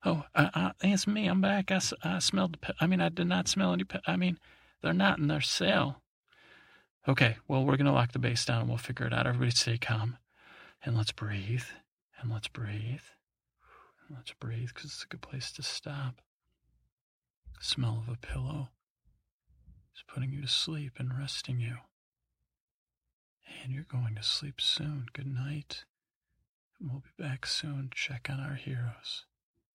[0.03, 1.27] Oh, uh, uh, it's me.
[1.27, 1.71] I'm back.
[1.71, 2.57] I, I smelled.
[2.79, 3.85] I mean, I did not smell any.
[4.05, 4.37] I mean,
[4.81, 6.01] they're not in their cell.
[7.07, 9.27] Okay, well, we're gonna lock the base down and we'll figure it out.
[9.27, 10.17] Everybody, stay calm,
[10.83, 11.65] and let's breathe,
[12.19, 13.01] and let's breathe,
[14.07, 16.21] and let's breathe, because it's a good place to stop.
[17.59, 18.69] Smell of a pillow
[19.95, 21.77] is putting you to sleep and resting you.
[23.63, 25.05] And you're going to sleep soon.
[25.13, 25.85] Good night.
[26.79, 29.25] And we'll be back soon to check on our heroes.